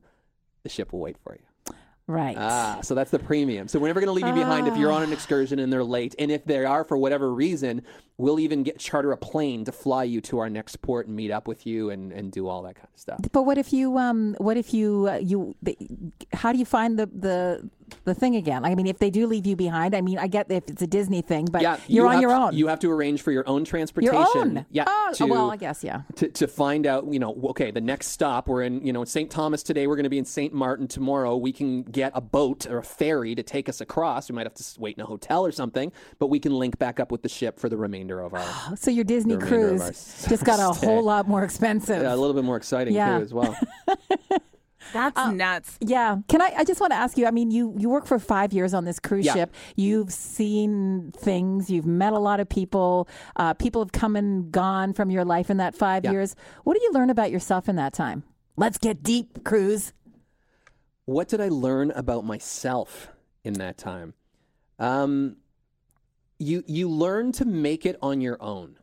[0.63, 1.50] the ship will wait for you.
[2.11, 2.35] Right.
[2.37, 3.67] Ah, so that's the premium.
[3.67, 5.83] So we're never going to leave you behind if you're on an excursion and they're
[5.83, 6.15] late.
[6.19, 7.83] And if they are for whatever reason,
[8.21, 11.31] we'll even get charter a plane to fly you to our next port and meet
[11.31, 13.19] up with you and, and do all that kind of stuff.
[13.31, 15.77] but what if you um what if you uh, you the,
[16.33, 17.69] how do you find the the
[18.05, 18.65] the thing again?
[18.65, 20.87] I mean, if they do leave you behind, I mean, I get if it's a
[20.87, 22.53] Disney thing, but yeah, you're you on your to- own.
[22.53, 24.13] You have to arrange for your own transportation.
[24.13, 24.65] your own.
[24.71, 24.85] Yeah.
[24.87, 26.01] Oh, to- well, I guess yeah.
[26.15, 29.29] to, to find out, you know, okay, the next stop, we're in, you know, St.
[29.29, 30.53] Thomas today, we're going to be in St.
[30.53, 31.35] Martin tomorrow.
[31.37, 34.29] We can get a boat or a ferry to take us across.
[34.29, 36.99] We might have to wait in a hotel or something, but we can link back
[36.99, 39.79] up with the ship for the remainder of our, So your Disney the remainder of
[39.81, 40.85] cruise just got a stay.
[40.87, 42.01] whole lot more expensive.
[42.03, 43.17] yeah, a little bit more exciting Yeah.
[43.17, 43.55] too as well.
[44.93, 45.77] That's nuts.
[45.79, 46.17] Yeah.
[46.27, 48.51] Can I I just want to ask you, I mean, you you work for 5
[48.51, 49.33] years on this cruise Yeah.
[49.33, 49.53] ship.
[49.77, 53.07] You've seen things, you've met a lot of people.
[53.37, 56.11] Uh, people have come and gone from your life in that 5 Yeah.
[56.11, 56.35] years.
[56.65, 58.23] What did you learn about yourself in that time?
[58.57, 59.93] Let's get deep, cruise.
[61.05, 63.09] what did I learn about myself
[63.43, 64.13] in that time?
[64.79, 65.37] Um,
[66.41, 68.77] you you learn to make it on your own.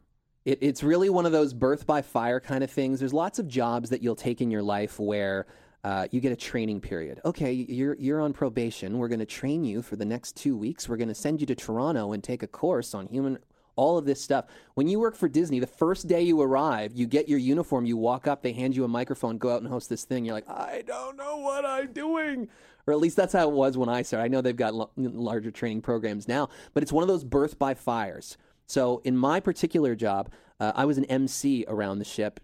[0.44, 3.00] It, it's really one of those birth by fire kind of things.
[3.00, 5.46] There's lots of jobs that you'll take in your life where
[5.84, 7.20] uh, you get a training period.
[7.24, 8.98] Okay, you're you're on probation.
[8.98, 10.88] We're going to train you for the next two weeks.
[10.88, 13.38] We're going to send you to Toronto and take a course on human.
[13.74, 14.46] All of this stuff.
[14.74, 17.96] When you work for Disney, the first day you arrive, you get your uniform, you
[17.96, 20.24] walk up, they hand you a microphone, go out and host this thing.
[20.24, 22.48] You're like, I don't know what I'm doing.
[22.88, 24.24] Or at least that's how it was when I started.
[24.24, 27.58] I know they've got l- larger training programs now, but it's one of those birth
[27.58, 28.38] by fires.
[28.66, 32.40] So in my particular job, uh, I was an MC around the ship,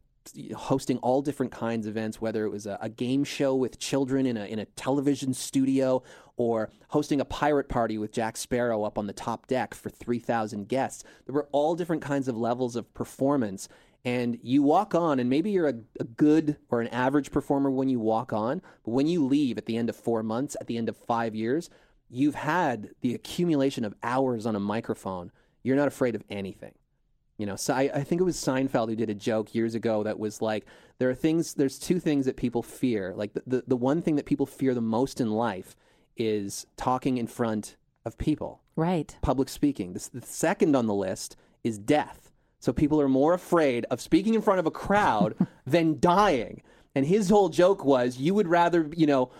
[0.55, 4.27] hosting all different kinds of events, whether it was a, a game show with children
[4.27, 6.03] in a in a television studio,
[6.37, 10.19] or hosting a pirate party with Jack Sparrow up on the top deck for three
[10.19, 11.05] thousand guests.
[11.25, 13.67] There were all different kinds of levels of performance.
[14.05, 17.89] And you walk on, and maybe you're a, a good or an average performer when
[17.89, 20.77] you walk on, but when you leave at the end of four months, at the
[20.77, 21.71] end of five years,
[22.11, 25.33] you've had the accumulation of hours on a microphone.
[25.63, 26.75] You're not afraid of anything.
[27.39, 30.05] You know, so I, I think it was Seinfeld who did a joke years ago
[30.05, 30.67] that was like,
[30.99, 33.13] there are things, there's two things that people fear.
[33.17, 35.75] Like the, the, the one thing that people fear the most in life
[36.17, 39.17] is talking in front of people, Right.
[39.23, 39.95] public speaking.
[39.95, 42.24] The, the second on the list is death.
[42.65, 45.35] So people are more afraid of speaking in front of a crowd
[45.67, 46.63] than dying.
[46.95, 49.31] And his whole joke was, you would rather, you know,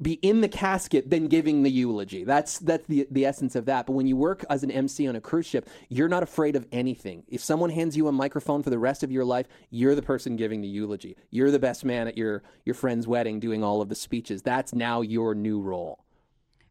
[0.00, 2.24] be in the casket than giving the eulogy.
[2.24, 3.86] That's that's the the essence of that.
[3.86, 6.66] But when you work as an MC on a cruise ship, you're not afraid of
[6.72, 7.22] anything.
[7.28, 10.34] If someone hands you a microphone for the rest of your life, you're the person
[10.34, 11.16] giving the eulogy.
[11.30, 14.42] You're the best man at your your friend's wedding doing all of the speeches.
[14.42, 16.04] That's now your new role.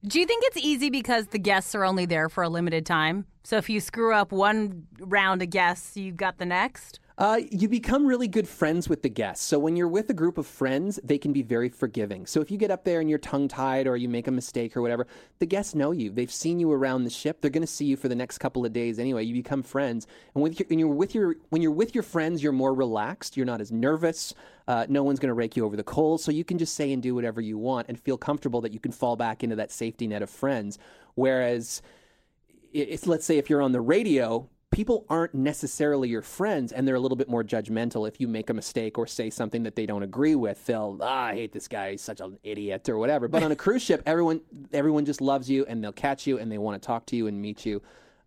[0.04, 3.28] Do you think it's easy because the guests are only there for a limited time?
[3.44, 7.00] So if you screw up one round of guests, you got the next?
[7.18, 9.46] Uh, you become really good friends with the guests.
[9.46, 12.26] So when you're with a group of friends, they can be very forgiving.
[12.26, 14.76] So if you get up there and you're tongue tied or you make a mistake
[14.76, 15.06] or whatever,
[15.38, 16.10] the guests know you.
[16.10, 17.40] They've seen you around the ship.
[17.40, 19.24] They're going to see you for the next couple of days anyway.
[19.24, 22.42] You become friends, and with your, when you're with your when you're with your friends,
[22.42, 23.38] you're more relaxed.
[23.38, 24.34] You're not as nervous.
[24.68, 26.92] Uh, no one's going to rake you over the coals, so you can just say
[26.92, 29.72] and do whatever you want and feel comfortable that you can fall back into that
[29.72, 30.80] safety net of friends.
[31.14, 31.84] Whereas
[32.74, 36.96] it's let's say if you're on the radio, people aren't necessarily your friends and they're
[36.96, 38.08] a little bit more judgmental.
[38.08, 41.26] If you make a mistake or say something that they don't agree with they'll ah,
[41.26, 41.92] i hate this guy.
[41.92, 43.28] He's such an idiot or whatever.
[43.28, 44.42] But on a cruise ship everyone
[44.74, 47.28] everyone just loves you and they'll catch you and they want to talk to you
[47.28, 47.82] and meet you.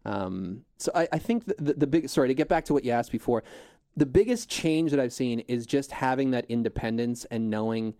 [0.04, 2.84] Um, so I, I think the, the, the big sorry to get back to what
[2.84, 3.42] you asked before
[3.96, 7.94] the biggest change that i've seen is just having that independence and knowing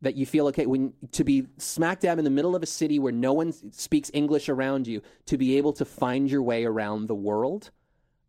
[0.00, 2.98] that you feel okay when to be smack dab in the middle of a city
[2.98, 7.06] where no one speaks english around you to be able to find your way around
[7.06, 7.70] the world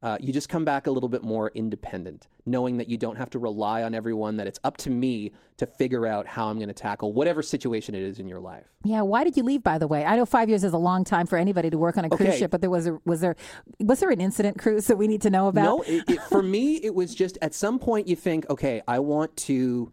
[0.02, 3.30] uh, you just come back a little bit more independent, knowing that you don't have
[3.30, 6.70] to rely on everyone, that it's up to me to figure out how I'm going
[6.70, 8.64] to tackle whatever situation it is in your life.
[8.86, 9.02] Yeah.
[9.02, 10.06] Why did you leave, by the way?
[10.06, 12.30] I know five years is a long time for anybody to work on a cruise
[12.30, 12.40] Okay.
[12.40, 13.36] ship, but there was a, was there
[13.82, 15.64] was there an incident cruise that we need to know about?
[15.64, 19.00] No, it, it, for me, it was just at some point you think, okay, I
[19.00, 19.92] want to,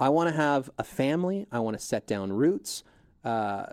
[0.00, 1.46] I want to have a family.
[1.50, 2.84] I want to set down roots.
[3.24, 3.66] Uh,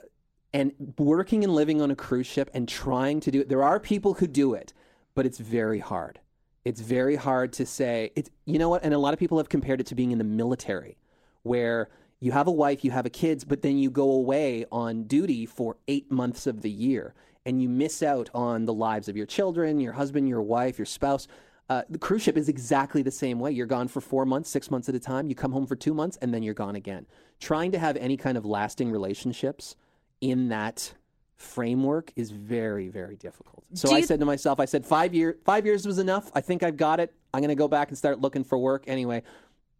[0.55, 3.49] and working and living on a cruise ship and trying to do it.
[3.49, 4.73] There are people who do it,
[5.13, 6.19] but it's very hard.
[6.63, 8.11] It's very hard to say.
[8.15, 8.83] It's you know what?
[8.83, 10.97] And a lot of people have compared it to being in the military,
[11.43, 11.89] where
[12.21, 15.45] you have a wife, you have a kids, but then you go away on duty
[15.45, 17.13] for eight months of the year,
[17.45, 20.85] and you miss out on the lives of your children, your husband, your wife, your
[20.85, 21.27] spouse.
[21.67, 23.51] Uh, the cruise ship is exactly the same way.
[23.51, 25.27] You're gone for four months, six months at a time.
[25.27, 27.07] You come home for two months, and then you're gone again.
[27.39, 29.75] Trying to have any kind of lasting relationships
[30.21, 30.93] in that
[31.35, 33.63] framework is very, very difficult.
[33.73, 36.31] So I said to myself, I said five year, five years was enough.
[36.33, 37.13] I think I've got it.
[37.33, 39.23] I'm going to go back and start looking for work anyway.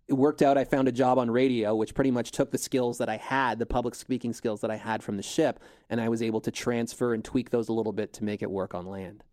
[0.08, 0.58] It worked out.
[0.58, 3.58] I found a job on radio, which pretty much took the skills that I had,
[3.58, 5.60] the public speaking skills that I had from the ship,
[5.90, 8.52] and I was able to transfer and tweak those a little bit to make it
[8.52, 9.24] work on land.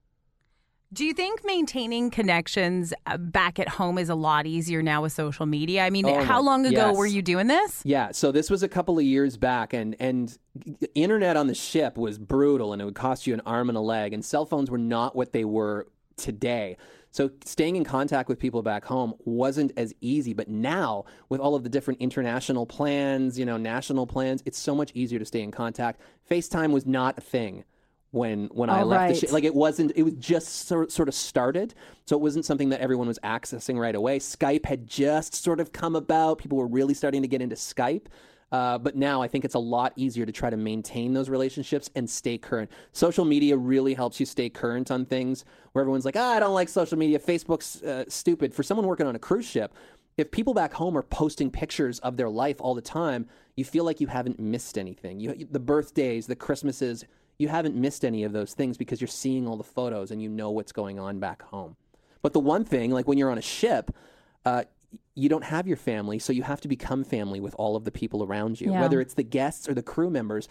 [0.93, 5.12] Do you think maintaining connections uh, back at home is a lot easier now with
[5.12, 5.86] social media?
[5.86, 6.97] I mean, Oh, how long ago yes.
[6.97, 7.80] were you doing this?
[7.82, 10.36] Yeah, so this was a couple of years back, and and
[10.95, 13.80] internet on the ship was brutal, and it would cost you an arm and a
[13.80, 16.76] leg, and cell phones were not what they were today.
[17.11, 21.55] So staying in contact with people back home wasn't as easy, but now with all
[21.55, 25.40] of the different international plans, you know, national plans, it's so much easier to stay
[25.40, 26.01] in contact.
[26.30, 27.64] FaceTime was not a thing
[28.13, 29.17] when when I Oh, left the right.
[29.21, 29.33] ship.
[29.33, 29.93] Like it wasn't.
[29.97, 31.75] It was just sort sort of started,
[32.07, 34.19] so it wasn't something that everyone was accessing right away.
[34.21, 36.39] Skype had just sort of come about.
[36.39, 38.07] People were really starting to get into Skype.
[38.53, 41.89] Uh, but now I think it's a lot easier to try to maintain those relationships
[41.97, 42.71] and stay current.
[42.93, 46.53] Social media really helps you stay current on things where everyone's like, ah, I don't
[46.53, 47.19] like social media.
[47.19, 48.53] Facebook's uh, stupid.
[48.53, 49.73] For someone working on a cruise ship,
[50.19, 53.85] if people back home are posting pictures of their life all the time, you feel
[53.85, 55.19] like you haven't missed anything.
[55.19, 57.07] You, the birthdays, the Christmases,
[57.43, 60.28] you haven't missed any of those things because you're seeing all the photos and you
[60.28, 61.76] know what's going on back home.
[62.22, 63.90] But the one thing, like when you're on a ship,
[64.47, 64.62] uh,
[65.14, 67.90] you don't have your family, so you have to become family with all of the
[67.90, 68.80] people around you, Yeah.
[68.80, 70.49] whether it's the guests or the crew members.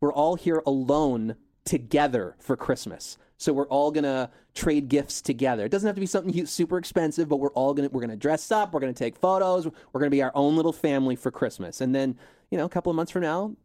[0.00, 3.16] We're all here alone together for Christmas.
[3.38, 5.64] So we're all gonna trade gifts together.
[5.64, 8.52] It doesn't have to be something super expensive, but we're all gonna we're gonna dress
[8.52, 8.72] up.
[8.72, 9.66] We're gonna take photos.
[9.92, 11.80] We're gonna be our own little family for Christmas.
[11.80, 12.16] And then
[12.50, 13.56] you know, a couple of months from now,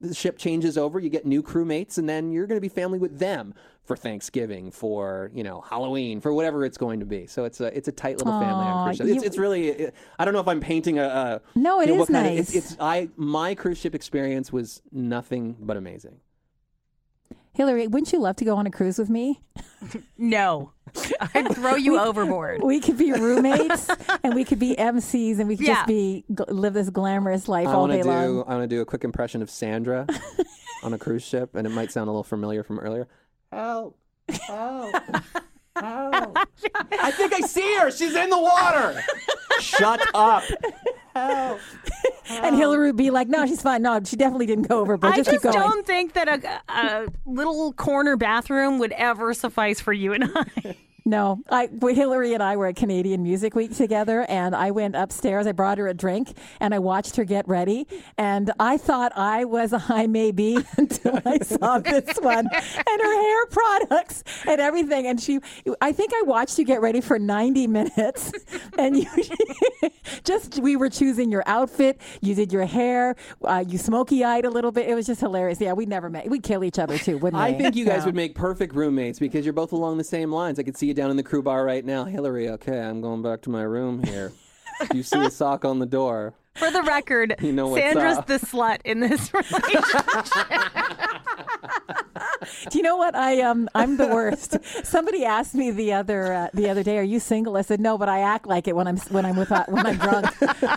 [0.00, 0.98] the ship changes over.
[0.98, 5.30] You get new crewmates, and then you're gonna be family with them for Thanksgiving, for
[5.34, 7.26] you know Halloween, for whatever it's going to be.
[7.26, 9.06] So it's a it's a tight little family on cruise ship.
[9.06, 11.88] It's, you- it's really it, I don't know if I'm painting a, a No, it
[11.88, 12.54] you know, is kind of- nice.
[12.54, 16.16] it's, it's I my cruise ship experience was nothing but amazing.
[17.56, 19.40] Hillary, wouldn't you love to go on a cruise with me?
[20.18, 20.72] No,
[21.34, 22.62] I'd throw you overboard.
[22.62, 23.88] We could be roommates
[24.24, 25.74] and we could be MCs and we could Yeah.
[25.74, 28.44] just be live this glamorous life I all want to day do long.
[28.48, 30.06] I want to do a quick impression of Sandra
[30.82, 33.06] on a cruise ship, and it might sound a little familiar from earlier.
[33.52, 33.96] Help!
[34.28, 34.94] Help!
[35.76, 36.38] Help!
[36.98, 37.90] I think I see her.
[37.90, 39.00] She's in the water.
[39.60, 40.42] Shut up.
[41.16, 41.60] Help!
[42.28, 43.82] And Hillary would be like, "No, she's fine.
[43.82, 45.12] No, she definitely didn't go overboard.
[45.12, 49.32] I Just, just keep going." don't think that a, a little corner bathroom would ever
[49.32, 50.76] suffice for you and I.
[51.08, 55.46] No, I Hillary and I were at Canadian Music Week together, and I went upstairs.
[55.46, 57.86] I brought her a drink, and I watched her get ready.
[58.18, 63.22] And I thought I was a high maybe until I saw this one and her
[63.22, 65.06] hair products and everything.
[65.06, 65.38] And she,
[65.80, 68.32] I think I watched you get ready for ninety minutes,
[68.78, 69.06] and you
[70.24, 72.00] just we were choosing your outfit.
[72.20, 73.14] You did your hair.
[73.44, 74.88] Uh, you smoky eyed a little bit.
[74.88, 75.60] It was just hilarious.
[75.60, 76.28] Yeah, we never met.
[76.28, 77.48] We'd kill each other too, wouldn't we?
[77.48, 78.06] I think you guys Yeah.
[78.06, 80.58] would make perfect roommates because you're both along the same lines.
[80.58, 82.04] I could see you down in the crew bar right now.
[82.04, 84.32] Hillary, okay, I'm going back to my room here.
[84.92, 86.34] you see a sock on the door.
[86.56, 88.26] For the record, You know Sandra's up.
[88.26, 90.06] the slut in this relationship.
[92.70, 94.58] Do you know what I um I'm the worst.
[94.84, 97.98] Somebody asked me the other uh, the other day, "Are you single?" I said no,
[97.98, 100.26] but I act like it when I'm when I'm with uh, when I'm drunk.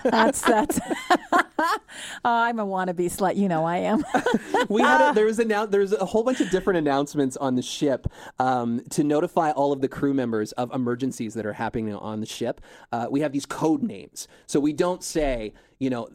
[0.04, 0.80] That's that's.
[1.60, 1.76] oh,
[2.24, 3.36] I'm a wannabe slut.
[3.36, 4.04] You know I am.
[4.70, 7.56] we had a, there was annou- there was a whole bunch of different announcements on
[7.56, 8.08] the ship
[8.40, 12.26] um, to notify all of the crew members of emergencies that are happening on the
[12.26, 12.62] ship.
[12.92, 16.10] Uh, we have these code names, so we don't say, you know.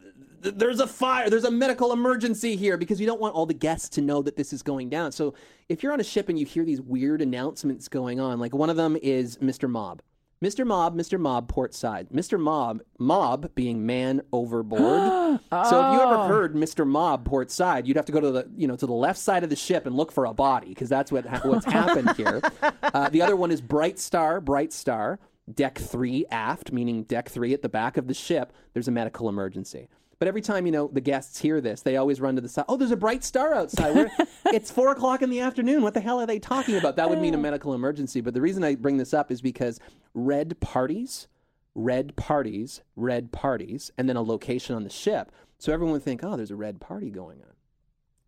[0.45, 1.29] "Th- There's a fire.
[1.29, 4.37] There's a medical emergency here because we don't want all the guests to know that
[4.37, 5.11] this is going down.
[5.11, 5.33] So
[5.69, 8.69] if you're on a ship and you hear these weird announcements going on, like one
[8.69, 9.69] of them is Mr.
[9.69, 10.01] Mob.
[10.43, 10.67] Mr.
[10.67, 11.17] Mob, Mr.
[11.19, 12.07] Mob, port side.
[12.13, 12.37] Mr.
[12.39, 15.11] Mob, Mob being man overboard.
[15.51, 16.87] So if you ever heard Mr.
[16.87, 19.43] Mob port side, you'd have to go to the you know to the left side
[19.43, 22.41] of the ship and look for a body because that's what ha- what's happened here.
[22.81, 25.19] Uh, the other one is Bright Star, Bright Star,
[25.53, 28.53] deck three aft, meaning deck three at the back of the ship.
[28.73, 29.89] There's a medical emergency.
[30.19, 32.65] But every time you know the guests hear this, they always run to the side.
[32.67, 33.95] Oh, there's a bright star outside.
[33.95, 34.09] We're,
[34.53, 35.81] it's four o'clock in the afternoon.
[35.81, 36.95] What the hell are they talking about?
[36.95, 38.21] That would mean a medical emergency.
[38.21, 39.79] But the reason I bring this up is because
[40.13, 41.27] red parties
[41.75, 45.31] red parties, red parties, and then a location on the ship.
[45.59, 47.53] So everyone would think, oh, there's a red party going on.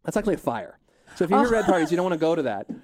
[0.04, 0.80] That's actually a fire.
[1.16, 2.68] So if you hear red parties, you don't want to go to that.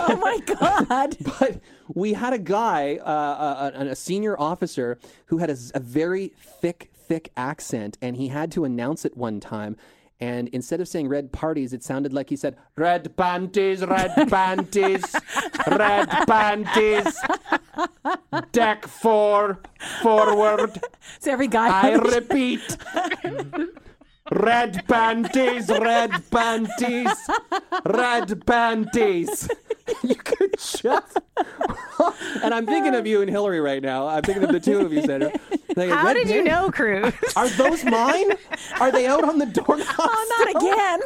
[0.00, 1.16] oh my god.
[1.40, 1.60] But
[1.94, 7.32] we had a guy, uh, a, a senior officer, who had a very thick, thick
[7.36, 9.76] accent, and he had to announce it one time.
[10.20, 15.14] And instead of saying red parties, it sounded like he said, Red panties, red panties,
[15.68, 17.16] red panties,
[18.52, 19.60] deck four,
[20.02, 20.80] forward.
[21.20, 21.88] So every guy.
[21.88, 22.76] I repeat.
[24.30, 27.16] Red panties, red panties,
[27.84, 29.48] red panties.
[30.02, 31.16] You could just.
[32.42, 34.06] and I'm thinking of you and Hillary right now.
[34.06, 35.30] I'm thinking of the two of you, Sandra.
[35.68, 37.12] Thinking, How "Red did you know, Cruise?
[37.36, 38.32] Are those mine?
[38.80, 39.86] Are they out on the doorknob?
[39.98, 41.00] oh, not again.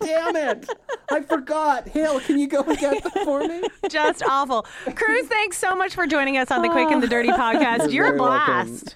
[0.00, 0.68] Damn it!
[1.10, 1.88] I forgot.
[1.88, 3.62] Hill, can you go and get them for me?
[3.90, 4.66] Just awful.
[4.94, 7.92] Cruise, thanks so much for joining us on the Quick and the Dirty podcast.
[7.92, 8.70] You're You're a blast.
[8.70, 8.88] welcome.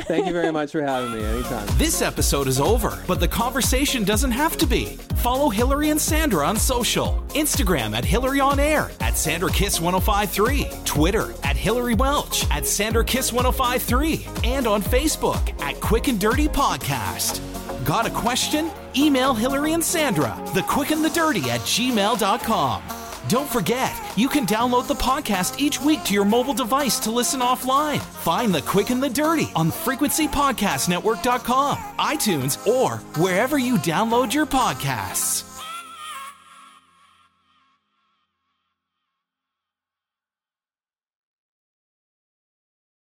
[0.00, 1.24] Thank you very much for having me.
[1.24, 1.66] Anytime.
[1.78, 4.96] This episode is over, but the conversation doesn't have to be.
[5.16, 10.66] Follow Hillary and Sandra on social Instagram at Hillary on Air, at Sandra Kiss 1053,
[10.84, 16.48] Twitter at Hillary Welch, at Sandra Kiss 1053, and on Facebook at Quick and Dirty
[16.48, 17.40] Podcast.
[17.84, 18.70] Got a question?
[18.96, 23.05] Email Hillary and Sandra, the quick and the dirty at gmail.com.
[23.28, 27.40] Don't forget, you can download the podcast each week to your mobile device to listen
[27.40, 27.98] offline.
[27.98, 35.45] Find the quick and the dirty on frequencypodcastnetwork.com, iTunes, or wherever you download your podcasts.